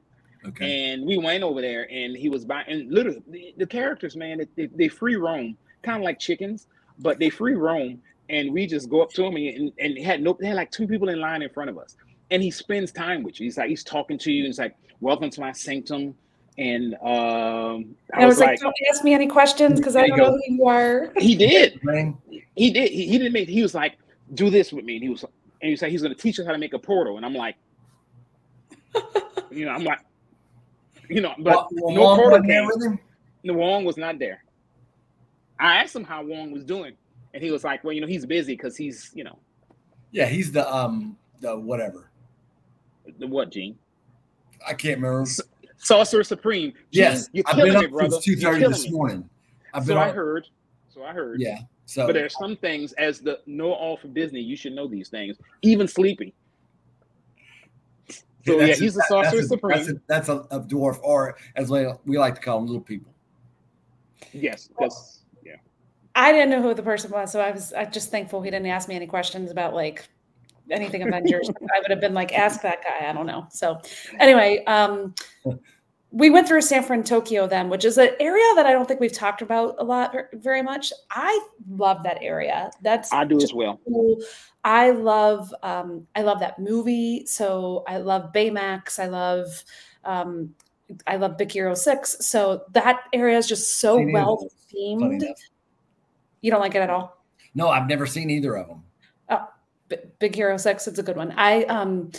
[0.47, 0.91] Okay.
[0.91, 4.47] And we went over there, and he was by, and literally the, the characters, man,
[4.55, 6.67] they, they free roam, kind of like chickens,
[6.99, 7.99] but they free roam,
[8.29, 10.87] and we just go up to him, and, and had no, they had like two
[10.87, 11.95] people in line in front of us,
[12.31, 13.45] and he spends time with you.
[13.45, 16.15] He's like, he's talking to you, and he's like, "Welcome to my sanctum."
[16.57, 20.07] And um, I, I was, was like, like, "Don't ask me any questions because I
[20.07, 21.79] don't know who you are." He did.
[22.55, 22.91] he did.
[22.91, 23.49] He, he didn't make.
[23.49, 23.97] He was like,
[24.33, 25.25] "Do this with me," and he was,
[25.61, 27.25] and he was like, "He's going to teach us how to make a portal," and
[27.25, 27.55] I'm like,
[29.51, 29.99] you know, I'm like,
[31.09, 32.65] you know, but well, no Wong portal came.
[32.65, 32.99] With him?
[33.43, 34.43] No, Wong was not there.
[35.59, 36.93] I asked him how Wong was doing,
[37.33, 39.37] and he was like, "Well, you know, he's busy because he's, you know."
[40.11, 42.09] Yeah, he's the um the whatever.
[43.19, 43.77] The what, Gene?
[44.65, 45.21] I can't remember.
[45.21, 45.41] S-
[45.77, 46.71] Sorcerer Supreme.
[46.71, 49.29] Gene, yes, you're I've been up since two thirty this morning.
[49.73, 50.47] I've so I heard.
[50.89, 51.39] So I heard.
[51.41, 51.59] Yeah.
[51.85, 54.41] So, but there's some things as the know all for Disney.
[54.41, 56.31] You should know these things, even sleeping.
[58.45, 59.73] So yeah, he's the sorcerer that's supreme.
[59.73, 62.67] A, that's, a, that's a, a, dwarf, or as we, we like to call them,
[62.67, 63.11] little people.
[64.33, 65.55] Yes, because yeah.
[66.13, 68.67] I didn't know who the person was, so I was I just thankful he didn't
[68.67, 70.07] ask me any questions about like
[70.69, 71.49] anything Avengers.
[71.75, 73.07] I would have been like, ask that guy.
[73.09, 73.47] I don't know.
[73.49, 73.81] So
[74.19, 75.15] anyway, um,
[76.15, 79.11] we went through San Fransokyo, then, which is an area that I don't think we've
[79.11, 80.93] talked about a lot very much.
[81.11, 82.71] I love that area.
[82.81, 83.81] That's I do as well.
[83.85, 84.21] Cool.
[84.63, 87.25] I love um, I love that movie.
[87.25, 88.97] So I love Baymax.
[88.97, 89.61] I love
[90.05, 90.55] um,
[91.05, 92.15] I love Big Hero Six.
[92.25, 95.21] So that area is just so well themed.
[96.39, 97.25] You don't like it at all?
[97.55, 98.83] No, I've never seen either of them.
[99.27, 99.49] Oh,
[99.89, 100.87] B- Big Hero Six.
[100.87, 101.33] It's a good one.
[101.35, 102.11] I um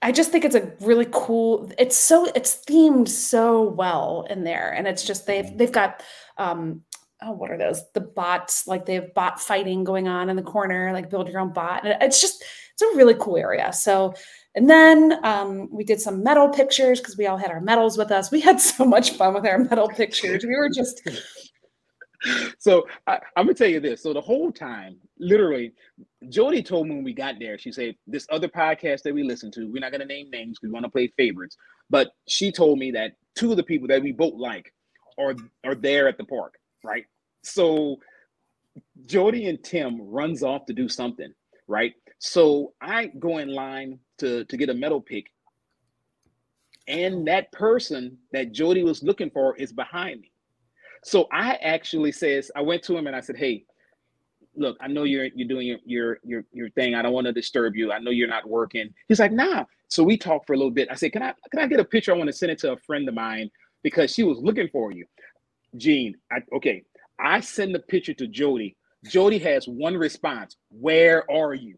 [0.00, 1.70] I just think it's a really cool.
[1.78, 6.02] It's so it's themed so well in there, and it's just they've they've got
[6.36, 6.82] um
[7.22, 7.82] oh what are those?
[7.94, 11.40] The bots like they have bot fighting going on in the corner like build your
[11.40, 11.84] own bot.
[11.84, 13.72] And it's just it's a really cool area.
[13.72, 14.14] So
[14.54, 18.10] and then um, we did some medal pictures because we all had our medals with
[18.10, 18.30] us.
[18.30, 20.44] We had so much fun with our medal pictures.
[20.44, 21.02] We were just
[22.58, 24.02] so I, am gonna tell you this.
[24.02, 25.72] So the whole time, literally,
[26.28, 29.50] Jody told me when we got there, she said this other podcast that we listen
[29.52, 31.56] to, we're not gonna name names because we want to play favorites,
[31.90, 34.72] but she told me that two of the people that we both like
[35.18, 36.54] are are there at the park,
[36.84, 37.04] right?
[37.42, 37.98] So
[39.06, 41.32] Jody and Tim runs off to do something,
[41.66, 41.94] right?
[42.18, 45.30] So I go in line to to get a medal pick,
[46.88, 50.32] and that person that Jody was looking for is behind me.
[51.04, 53.64] So I actually says, I went to him and I said, Hey,
[54.58, 56.94] look, I know you're you're doing your your your your thing.
[56.94, 57.92] I don't want to disturb you.
[57.92, 58.92] I know you're not working.
[59.08, 59.64] He's like, nah.
[59.88, 60.88] So we talked for a little bit.
[60.90, 62.12] I said, Can I can I get a picture?
[62.12, 63.50] I want to send it to a friend of mine
[63.82, 65.06] because she was looking for you.
[65.76, 66.82] Gene, I, okay.
[67.18, 68.76] I send the picture to Jody.
[69.04, 70.56] Jody has one response.
[70.70, 71.76] Where are you?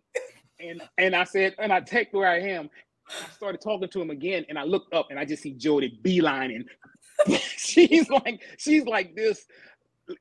[0.61, 2.69] And and I said, and I text where I am.
[3.09, 5.99] I started talking to him again, and I looked up and I just see Jody
[6.05, 6.65] beelining
[7.57, 9.47] she's like she's like this.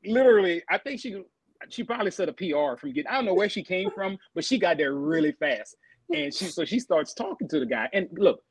[0.06, 1.24] Literally i think she
[1.70, 4.46] she probably said a pr from getting i don't know where she came from but
[4.46, 5.76] she got there really fast.
[6.14, 7.90] And she so she starts talking to the guy.
[7.94, 8.42] And look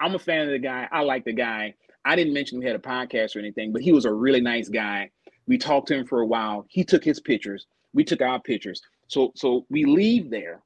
[0.00, 0.88] i'm a fan of the guy.
[0.90, 1.74] I like the guy.
[2.04, 4.68] I didn't mention he had a podcast or anything but he was a really nice
[4.68, 5.10] guy.
[5.46, 6.66] We talked to him for a while.
[6.68, 7.66] He took his pictures.
[7.94, 8.82] We took our pictures.
[9.06, 10.62] So so we leave there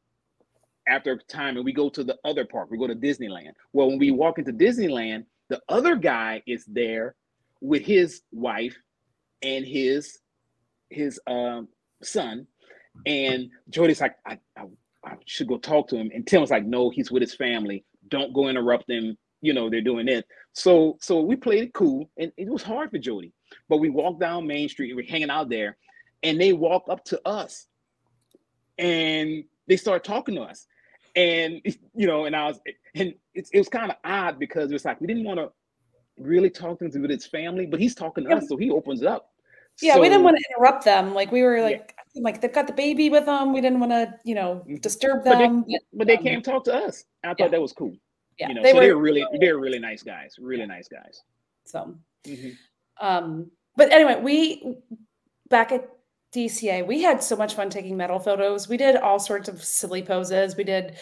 [0.89, 2.71] after a time and we go to the other park.
[2.71, 3.53] We go to disneyland.
[3.73, 7.15] Well when we walk into disneyland the other guy is there
[7.61, 8.75] with his wife
[9.43, 10.19] and his
[10.89, 11.69] his um,
[12.03, 12.47] son,
[13.05, 14.65] and Jody's like, I, I,
[15.05, 17.85] I should go talk to him, and Tim was like, No, he's with his family.
[18.09, 19.19] Don't go interrupt them.
[19.43, 20.25] You know they're doing it.
[20.55, 23.35] So so we played it cool, and it was hard for Jody.
[23.69, 25.77] But we walked down Main Street and we're hanging out there,
[26.23, 27.67] and they walk up to us,
[28.79, 30.67] and they start talking to us,
[31.15, 31.61] and
[31.95, 32.61] you know, and I was,
[32.95, 35.51] and it, it was kind of odd because it was like we didn't want to
[36.19, 39.03] really talk to him with his family, but he's talking to us, so he opens
[39.03, 39.31] up.
[39.81, 41.15] Yeah, so, we didn't want to interrupt them.
[41.15, 42.23] Like we were like, yeah.
[42.23, 43.53] like they've got the baby with them.
[43.53, 44.77] We didn't want to, you know, mm-hmm.
[44.77, 45.61] disturb them.
[45.63, 47.05] But they, but they um, came talk to us.
[47.25, 47.49] I thought yeah.
[47.49, 47.95] that was cool.
[48.39, 50.37] Yeah, you know, they so were, they're really they're really nice guys.
[50.39, 51.23] Really nice guys.
[51.65, 51.95] So,
[52.27, 52.51] mm-hmm.
[53.07, 54.77] um, but anyway, we
[55.49, 55.89] back at
[56.35, 58.69] DCA, we had so much fun taking medal photos.
[58.69, 60.57] We did all sorts of silly poses.
[60.57, 60.97] We did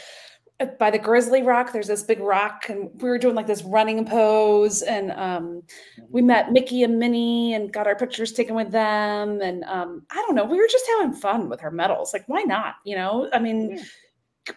[0.78, 1.72] by the Grizzly Rock.
[1.72, 4.82] There's this big rock, and we were doing like this running pose.
[4.82, 5.62] And um,
[6.10, 9.40] we met Mickey and Minnie and got our pictures taken with them.
[9.40, 12.12] And um, I don't know, we were just having fun with our medals.
[12.12, 12.76] Like, why not?
[12.84, 13.82] You know, I mean, yeah.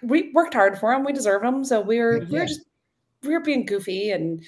[0.01, 1.05] we worked hard for them.
[1.05, 1.63] We deserve them.
[1.63, 2.29] So we were yeah.
[2.29, 2.65] we were just
[3.23, 4.43] we were being goofy, and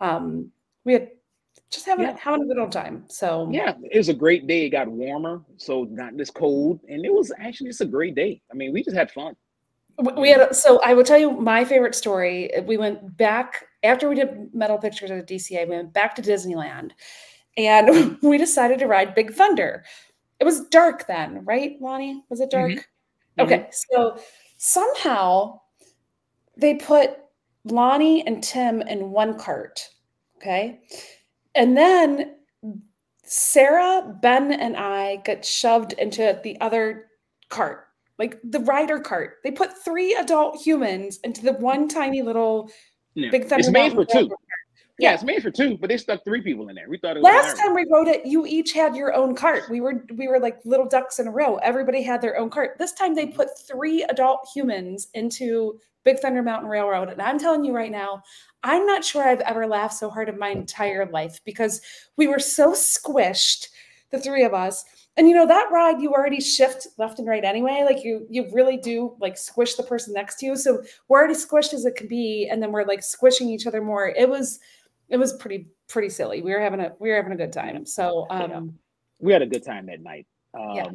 [0.00, 0.50] um,
[0.84, 1.08] we had
[1.70, 2.16] just having yeah.
[2.18, 3.04] having a good old time.
[3.08, 4.66] So yeah, it was a great day.
[4.66, 8.42] It got warmer, so not this cold, and it was actually just a great day.
[8.50, 9.36] I mean, we just had fun.
[9.98, 12.50] We had so I will tell you my favorite story.
[12.64, 15.68] We went back after we did medal pictures at the DCA.
[15.68, 16.90] We went back to Disneyland,
[17.56, 19.84] and we decided to ride Big Thunder.
[20.38, 22.22] It was dark then, right, Lonnie?
[22.28, 22.72] Was it dark?
[22.72, 23.40] Mm-hmm.
[23.40, 23.94] Okay, mm-hmm.
[23.94, 24.20] so
[24.58, 25.60] somehow
[26.56, 27.18] they put
[27.64, 29.88] Lonnie and Tim in one cart.
[30.36, 30.80] Okay
[31.56, 32.34] and then
[33.24, 37.06] Sarah, Ben, and I get shoved into the other
[37.48, 37.85] cart,
[38.18, 39.38] like the rider cart.
[39.44, 42.70] They put three adult humans into the one tiny little
[43.14, 43.30] yeah.
[43.30, 43.70] big thunder.
[43.70, 44.02] Mountain.
[44.02, 44.36] It's made for two.
[44.98, 46.88] Yeah, it's made for two, but they stuck three people in there.
[46.88, 49.64] We thought it last time we rode it, you each had your own cart.
[49.68, 51.56] We were we were like little ducks in a row.
[51.56, 52.78] Everybody had their own cart.
[52.78, 57.62] This time they put three adult humans into Big Thunder Mountain Railroad, and I'm telling
[57.62, 58.22] you right now,
[58.62, 61.82] I'm not sure I've ever laughed so hard in my entire life because
[62.16, 63.68] we were so squished,
[64.10, 64.82] the three of us.
[65.18, 67.84] And you know that ride you already shift left and right anyway.
[67.86, 70.56] Like you you really do like squish the person next to you.
[70.56, 73.80] So we're already squished as it can be, and then we're like squishing each other
[73.80, 74.08] more.
[74.08, 74.60] It was
[75.08, 76.42] it was pretty pretty silly.
[76.42, 77.86] We were having a we were having a good time.
[77.86, 78.78] So um
[79.18, 80.26] we had a good time that night.
[80.52, 80.90] Um yeah.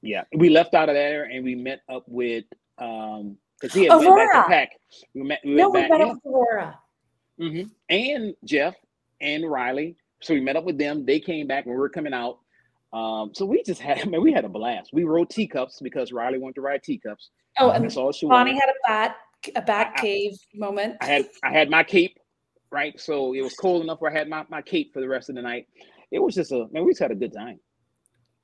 [0.00, 0.24] yeah.
[0.34, 2.44] We left out of there and we met up with
[2.78, 4.14] um because he had Aurora.
[4.14, 4.70] went back to pack.
[5.14, 6.78] We met, we no, we met up with Aurora.
[7.40, 7.68] Mm-hmm.
[7.88, 8.76] And Jeff
[9.20, 9.96] and Riley.
[10.20, 11.04] So we met up with them.
[11.04, 12.38] They came back when we were coming out.
[12.92, 14.90] Um, so we just had, I mean, we had a blast.
[14.92, 17.30] We rode teacups because Riley wanted to ride teacups.
[17.58, 18.60] Oh, and that's all she Bonnie wanted.
[18.60, 19.16] had a bat,
[19.56, 20.96] a bat I, cave moment.
[21.00, 22.18] I had, I had my cape,
[22.70, 22.98] right?
[23.00, 25.34] So it was cold enough where I had my, my cape for the rest of
[25.34, 25.66] the night.
[26.10, 27.60] It was just a, man, we just had a good time.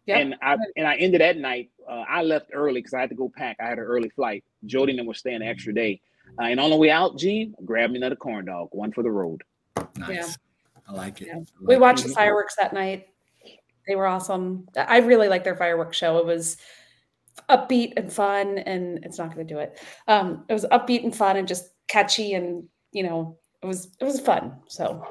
[0.07, 0.21] Yep.
[0.21, 1.71] And I and I ended that night.
[1.89, 3.57] Uh, I left early because I had to go pack.
[3.59, 4.45] I had an early flight.
[4.67, 6.01] Jody and them were staying an extra day.
[6.39, 9.11] Uh, and on the way out, Gene, grabbed me another corn dog, one for the
[9.11, 9.43] road.
[9.97, 10.11] Nice.
[10.11, 10.27] Yeah.
[10.89, 11.29] I like it.
[11.29, 11.35] Yeah.
[11.35, 12.09] I like we watched it.
[12.09, 13.07] the fireworks that night.
[13.87, 14.67] They were awesome.
[14.77, 16.19] I really liked their fireworks show.
[16.19, 16.57] It was
[17.49, 19.79] upbeat and fun, and it's not going to do it.
[20.09, 24.05] Um, it was upbeat and fun and just catchy, and you know, it was it
[24.05, 24.61] was fun.
[24.69, 25.07] So,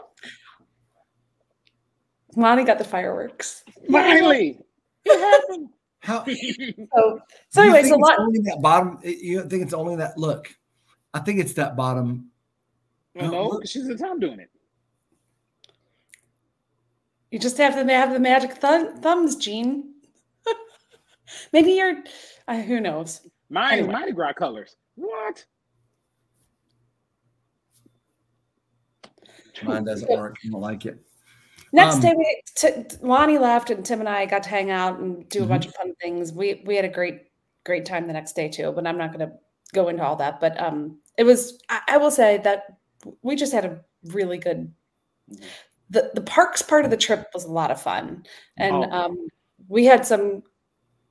[2.35, 3.63] Lonnie got the fireworks.
[3.91, 4.59] Finally,
[5.05, 5.69] it happened.
[5.99, 6.25] How?
[6.95, 7.19] so,
[7.49, 8.19] so anyways, a lot.
[8.19, 8.99] Only that bottom.
[9.03, 10.53] You think it's only that look?
[11.13, 12.31] I think it's that bottom.
[13.15, 14.49] Well, no, she's the time doing it.
[17.33, 19.95] You just have to have the magic th- thumbs, Gene.
[21.51, 22.03] Maybe you're.
[22.47, 23.21] Uh, who knows?
[23.49, 23.87] Mine anyway.
[23.87, 24.75] is Mardi Gras colors.
[24.93, 25.43] What?
[29.63, 30.37] Mine doesn't work.
[30.45, 30.99] I don't like it.
[31.71, 34.99] Next um, day, we t- Lonnie left, and Tim and I got to hang out
[34.99, 35.49] and do a mm-hmm.
[35.49, 36.31] bunch of fun things.
[36.31, 37.21] We we had a great
[37.65, 38.71] great time the next day too.
[38.73, 39.35] But I'm not going to
[39.73, 40.39] go into all that.
[40.39, 42.77] But um, it was I, I will say that
[43.23, 44.71] we just had a really good
[45.93, 48.23] the the parks part of the trip was a lot of fun
[48.57, 48.91] and oh.
[48.91, 49.27] um,
[49.67, 50.43] we had some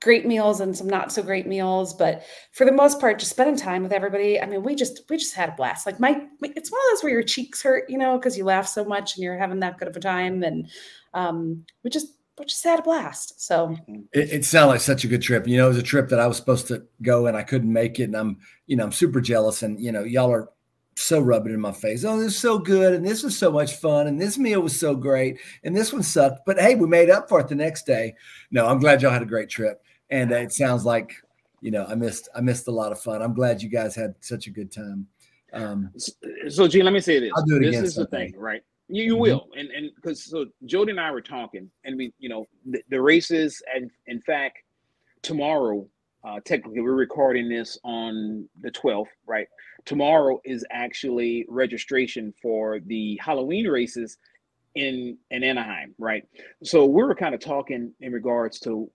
[0.01, 3.57] great meals and some not so great meals but for the most part just spending
[3.57, 6.11] time with everybody i mean we just we just had a blast like my
[6.43, 9.14] it's one of those where your cheeks hurt you know because you laugh so much
[9.14, 10.68] and you're having that good of a time and
[11.14, 13.41] um, we just we just had a blast.
[13.41, 13.76] So
[14.12, 15.47] it, it sounded like such a good trip.
[15.47, 17.72] You know, it was a trip that I was supposed to go and I couldn't
[17.72, 18.05] make it.
[18.05, 19.62] And I'm, you know, I'm super jealous.
[19.62, 20.49] And, you know, y'all are
[20.95, 22.05] so rubbing in my face.
[22.05, 22.95] Oh, this is so good.
[22.95, 24.07] And this was so much fun.
[24.07, 25.38] And this meal was so great.
[25.64, 26.40] And this one sucked.
[26.47, 28.14] But hey, we made up for it the next day.
[28.51, 29.82] No, I'm glad y'all had a great trip.
[30.11, 31.14] And uh, it sounds like,
[31.61, 33.22] you know, I missed, I missed a lot of fun.
[33.22, 35.07] I'm glad you guys had such a good time.
[35.53, 35.90] Um,
[36.49, 37.30] so, Gene, let me say this.
[37.36, 38.62] I'll do it this is the thing, right?
[38.88, 39.20] You, you mm-hmm.
[39.20, 42.82] will, and and because so Jody and I were talking, and we, you know, the,
[42.88, 44.59] the races, and in fact,
[45.22, 45.86] tomorrow,
[46.24, 49.47] uh, technically, we're recording this on the twelfth, right?
[49.85, 54.18] Tomorrow is actually registration for the Halloween races
[54.74, 56.24] in in Anaheim, right?
[56.62, 58.91] So we were kind of talking in regards to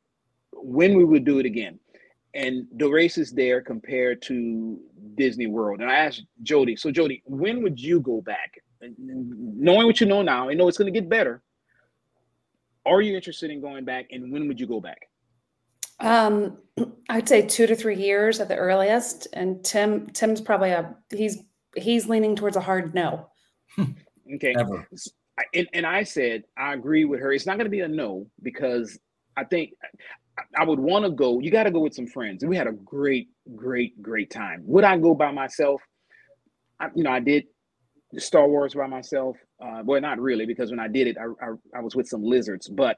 [0.53, 1.79] when we would do it again,
[2.33, 4.79] and the races there compared to
[5.15, 5.81] Disney World.
[5.81, 8.53] And I asked Jody, so Jody, when would you go back?
[8.97, 11.41] knowing what you know now, I know it's going to get better.
[12.85, 15.09] are you interested in going back, and when would you go back?
[15.99, 16.57] Um,
[17.09, 19.27] I'd say two to three years at the earliest.
[19.33, 21.39] And Tim, Tim's probably a he's
[21.75, 23.29] he's leaning towards a hard no.
[24.35, 24.55] okay.
[24.57, 24.87] Ever.
[25.53, 27.31] And, and I said I agree with her.
[27.31, 28.99] It's not going to be a no because
[29.35, 29.73] I think
[30.55, 31.39] I would want to go.
[31.39, 32.43] You got to go with some friends.
[32.43, 34.63] And we had a great, great, great time.
[34.65, 35.81] Would I go by myself?
[36.79, 37.45] I, you know, I did
[38.17, 39.37] Star Wars by myself.
[39.59, 42.23] Uh, well, not really, because when I did it, I, I, I was with some
[42.23, 42.67] lizards.
[42.67, 42.97] But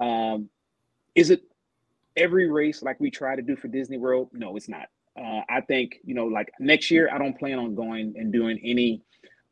[0.00, 0.48] um,
[1.14, 1.42] is it
[2.16, 4.30] every race like we try to do for Disney World?
[4.32, 4.86] No, it's not.
[5.18, 8.58] Uh, I think you know, like next year, I don't plan on going and doing
[8.64, 9.02] any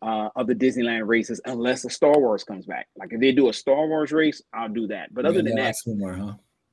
[0.03, 2.89] uh, of the Disneyland races unless a Star Wars comes back.
[2.97, 5.13] Like if they do a Star Wars race, I'll do that.
[5.13, 6.33] But other yeah, than that, somewhere, huh?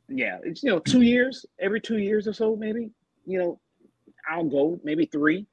[0.10, 2.92] Yeah, it's you know two years, every two years or so, maybe.
[3.26, 3.60] You know,
[4.30, 5.46] I'll go maybe three.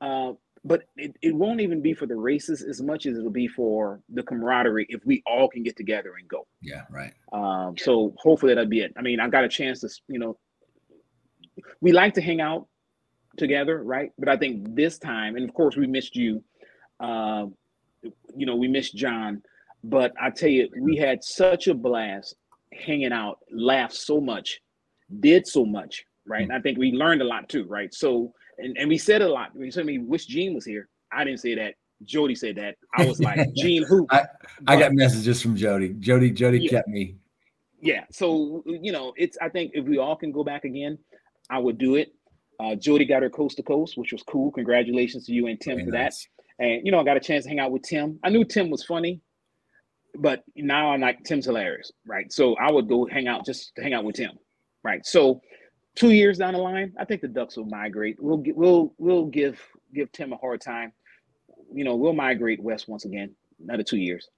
[0.00, 0.32] Uh,
[0.64, 4.00] but it, it won't even be for the races as much as it'll be for
[4.10, 6.46] the camaraderie if we all can get together and go.
[6.60, 7.12] Yeah, right.
[7.32, 8.92] Um, so hopefully that'll be it.
[8.96, 10.38] I mean, I got a chance to, you know,
[11.80, 12.66] we like to hang out
[13.38, 14.10] together, right?
[14.18, 16.44] But I think this time, and of course we missed you.
[16.98, 17.46] Uh,
[18.34, 19.42] you know, we missed John,
[19.84, 22.34] but I tell you, we had such a blast
[22.72, 24.60] hanging out, laughed so much,
[25.20, 26.42] did so much, right?
[26.42, 26.50] Mm-hmm.
[26.50, 27.92] And I think we learned a lot too, right?
[27.92, 28.32] So
[28.62, 29.50] and, and we said a lot.
[29.56, 31.74] You told me wish Gene was here, I didn't say that.
[32.04, 32.76] Jody said that.
[32.96, 34.06] I was like, Gene who?
[34.10, 34.24] I,
[34.66, 35.94] I got messages from Jody.
[35.98, 36.70] Jody, Jody yeah.
[36.70, 37.16] kept me.
[37.80, 38.04] Yeah.
[38.10, 40.98] So you know, it's I think if we all can go back again,
[41.50, 42.12] I would do it.
[42.58, 44.50] Uh, Jody got her coast to coast, which was cool.
[44.52, 46.28] Congratulations to you and Tim Very for nice.
[46.58, 46.64] that.
[46.64, 48.18] And you know, I got a chance to hang out with Tim.
[48.22, 49.20] I knew Tim was funny,
[50.18, 52.30] but now I'm like Tim's hilarious, right?
[52.32, 54.32] So I would go hang out just to hang out with Tim,
[54.84, 55.04] right?
[55.04, 55.40] So
[55.94, 58.16] two years down the line, I think the Ducks will migrate.
[58.20, 59.60] We'll get, we'll we'll give
[59.94, 60.92] give Tim a hard time.
[61.72, 63.34] You know, we'll migrate west once again.
[63.62, 64.28] Another two years.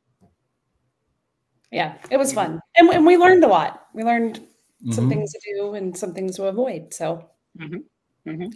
[1.70, 3.86] Yeah, it was fun, and, and we learned a lot.
[3.94, 4.92] We learned mm-hmm.
[4.92, 6.92] some things to do and some things to avoid.
[6.92, 7.28] So.
[7.58, 8.30] Mm-hmm.
[8.30, 8.48] Mm-hmm.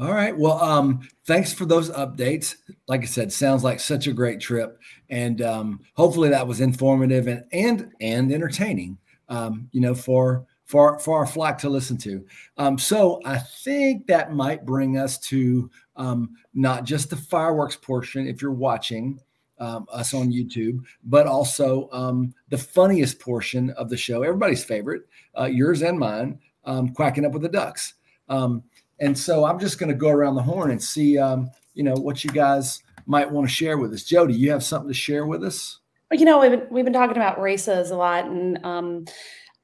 [0.00, 0.36] All right.
[0.36, 2.54] Well, um, thanks for those updates.
[2.86, 4.78] Like I said, sounds like such a great trip,
[5.10, 8.98] and um, hopefully that was informative and and and entertaining.
[9.28, 12.24] Um, you know, for for, for our flock to listen to.
[12.58, 18.28] Um, so I think that might bring us to um, not just the fireworks portion,
[18.28, 19.18] if you're watching
[19.58, 25.02] um, us on YouTube, but also um, the funniest portion of the show, everybody's favorite,
[25.38, 27.94] uh, yours and mine, um, quacking up with the ducks.
[28.28, 28.62] Um,
[29.00, 32.24] and so I'm just going to go around the horn and see, you know, what
[32.24, 34.04] you guys might want to share with us.
[34.04, 35.78] Jody, you have something to share with us?
[36.12, 38.64] You know, we've been, we've been talking about races a lot, and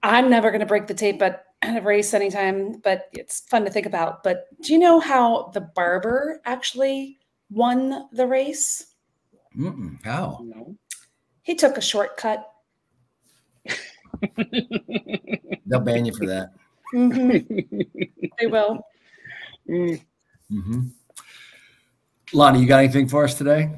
[0.05, 3.71] I'm never going to break the tape at a race anytime, but it's fun to
[3.71, 4.23] think about.
[4.23, 7.19] But do you know how the barber actually
[7.51, 8.95] won the race?
[9.57, 10.45] Mm-mm, how?
[10.45, 10.77] No.
[11.43, 12.51] He took a shortcut.
[15.67, 16.53] They'll ban you for that.
[16.95, 18.29] Mm-hmm.
[18.39, 18.87] they will.
[19.69, 20.87] Mm-hmm.
[22.35, 23.71] Lonnie, you got anything for us today?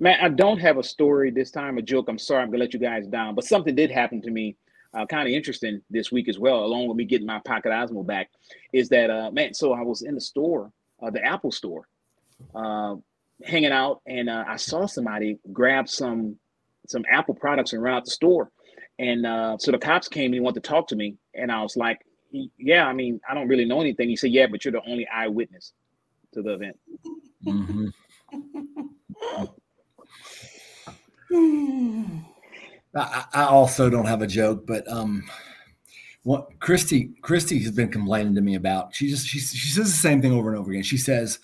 [0.00, 2.06] Man, I don't have a story this time, a joke.
[2.08, 4.56] I'm sorry, I'm gonna let you guys down, but something did happen to me
[4.94, 8.06] uh, kind of interesting this week as well, along with me getting my Pocket Osmo
[8.06, 8.30] back,
[8.72, 9.54] is that uh, man.
[9.54, 10.72] So I was in the store,
[11.02, 11.88] uh, the Apple store,
[12.54, 12.96] uh,
[13.42, 16.36] hanging out, and uh, I saw somebody grab some
[16.86, 18.50] some Apple products and run out the store,
[18.98, 21.62] and uh, so the cops came and he wanted to talk to me, and I
[21.62, 22.06] was like,
[22.58, 25.08] "Yeah, I mean, I don't really know anything." He said, "Yeah, but you're the only
[25.08, 25.72] eyewitness
[26.34, 26.78] to the event."
[27.44, 27.88] Mm-hmm.
[32.96, 35.24] I, I also don't have a joke, but um,
[36.22, 38.94] what Christy Christy has been complaining to me about.
[38.94, 40.82] She just she she says the same thing over and over again.
[40.82, 41.38] She says,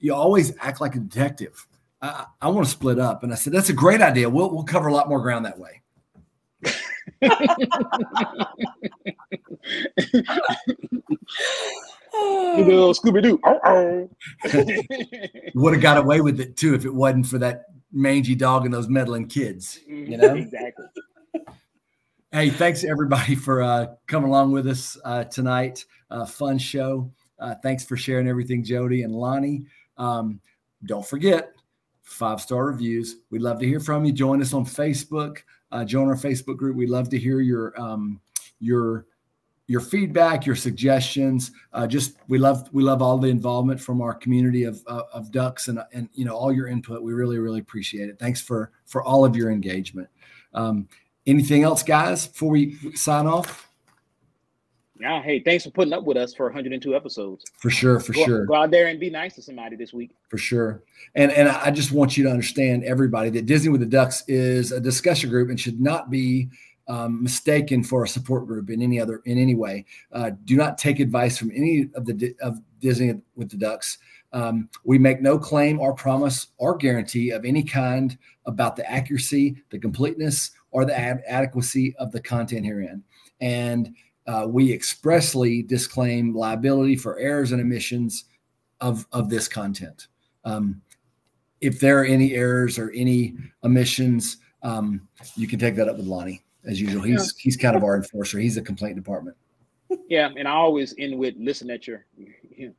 [0.00, 1.66] "You always act like a detective."
[2.00, 4.28] I, I want to split up, and I said, "That's a great idea.
[4.28, 5.82] We'll we'll cover a lot more ground that way."
[12.94, 13.40] Scooby Doo.
[15.54, 18.72] Would have got away with it too if it wasn't for that mangy dog and
[18.74, 19.80] those meddling kids.
[19.86, 20.86] You know exactly.
[22.30, 25.84] Hey, thanks everybody for uh, coming along with us uh, tonight.
[26.10, 27.10] Uh, fun show.
[27.38, 29.64] Uh, thanks for sharing everything, Jody and Lonnie.
[29.96, 30.40] Um,
[30.84, 31.52] don't forget
[32.02, 33.16] five star reviews.
[33.30, 34.12] We'd love to hear from you.
[34.12, 35.38] Join us on Facebook.
[35.70, 36.76] Uh, join our Facebook group.
[36.76, 38.20] We'd love to hear your um,
[38.60, 39.06] your
[39.68, 41.52] your feedback, your suggestions.
[41.72, 45.30] Uh, just we love we love all the involvement from our community of uh, of
[45.30, 47.02] ducks and and you know all your input.
[47.02, 48.18] We really really appreciate it.
[48.18, 50.08] Thanks for for all of your engagement.
[50.54, 50.88] Um,
[51.26, 52.26] anything else, guys?
[52.26, 53.66] Before we sign off.
[55.00, 57.44] Yeah, hey, thanks for putting up with us for 102 episodes.
[57.58, 58.46] For sure, for go, sure.
[58.46, 60.10] Go out there and be nice to somebody this week.
[60.28, 60.82] For sure.
[61.14, 64.72] And and I just want you to understand, everybody, that Disney with the Ducks is
[64.72, 66.48] a discussion group and should not be
[66.88, 69.84] um, mistaken for a support group in any other in any way.
[70.12, 73.98] Uh, do not take advice from any of the of Disney with the Ducks.
[74.32, 78.16] Um, we make no claim or promise or guarantee of any kind
[78.46, 83.02] about the accuracy, the completeness, or the ad- adequacy of the content herein.
[83.40, 83.94] And
[84.26, 88.24] uh, we expressly disclaim liability for errors and omissions
[88.80, 90.08] of, of this content.
[90.44, 90.82] Um,
[91.62, 93.34] if there are any errors or any
[93.64, 97.02] omissions, um, you can take that up with Lonnie as usual.
[97.02, 97.42] He's yeah.
[97.42, 98.38] he's kind of our enforcer.
[98.38, 99.36] He's the complaint department.
[100.08, 102.04] Yeah, and I always end with listen at your.
[102.56, 102.74] You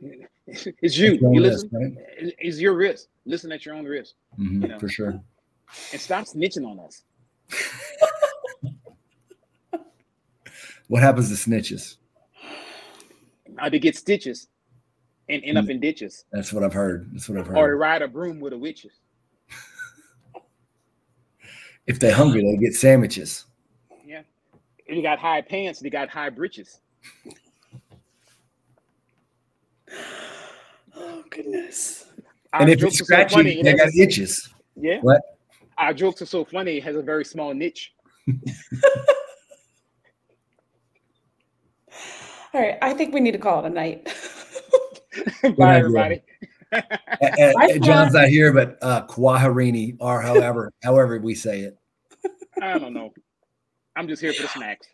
[0.00, 1.12] know, it's you.
[1.12, 1.70] You listen.
[1.72, 2.34] Risk, right?
[2.38, 3.06] It's your risk.
[3.24, 4.14] Listen at your own risk.
[4.38, 4.78] Mm-hmm, you know?
[4.78, 5.20] For sure.
[5.92, 7.04] And stop snitching on us.
[10.88, 11.96] what happens to snitches?
[13.58, 14.48] Uh, they get stitches
[15.28, 16.24] and end up in ditches.
[16.32, 17.10] That's what I've heard.
[17.12, 17.56] That's what I've heard.
[17.56, 18.92] Or ride a broom with the witches.
[21.86, 23.46] If they're hungry, they get sandwiches.
[24.04, 24.22] Yeah.
[24.88, 26.80] And you got high pants and you got high breeches.
[30.96, 32.06] oh goodness.
[32.52, 34.52] Our and if it's scratchy, so funny, they got itches.
[34.76, 34.98] Yeah.
[35.00, 35.20] What?
[35.78, 37.94] Our jokes are so funny, it has a very small niche.
[42.54, 42.76] All right.
[42.82, 44.14] I think we need to call it a night.
[45.56, 46.22] Bye, everybody.
[47.82, 51.78] John's not here, but uh, Kwaharini, or however, however we say it.
[52.60, 53.12] I don't know.
[53.96, 54.86] I'm just here for the snacks.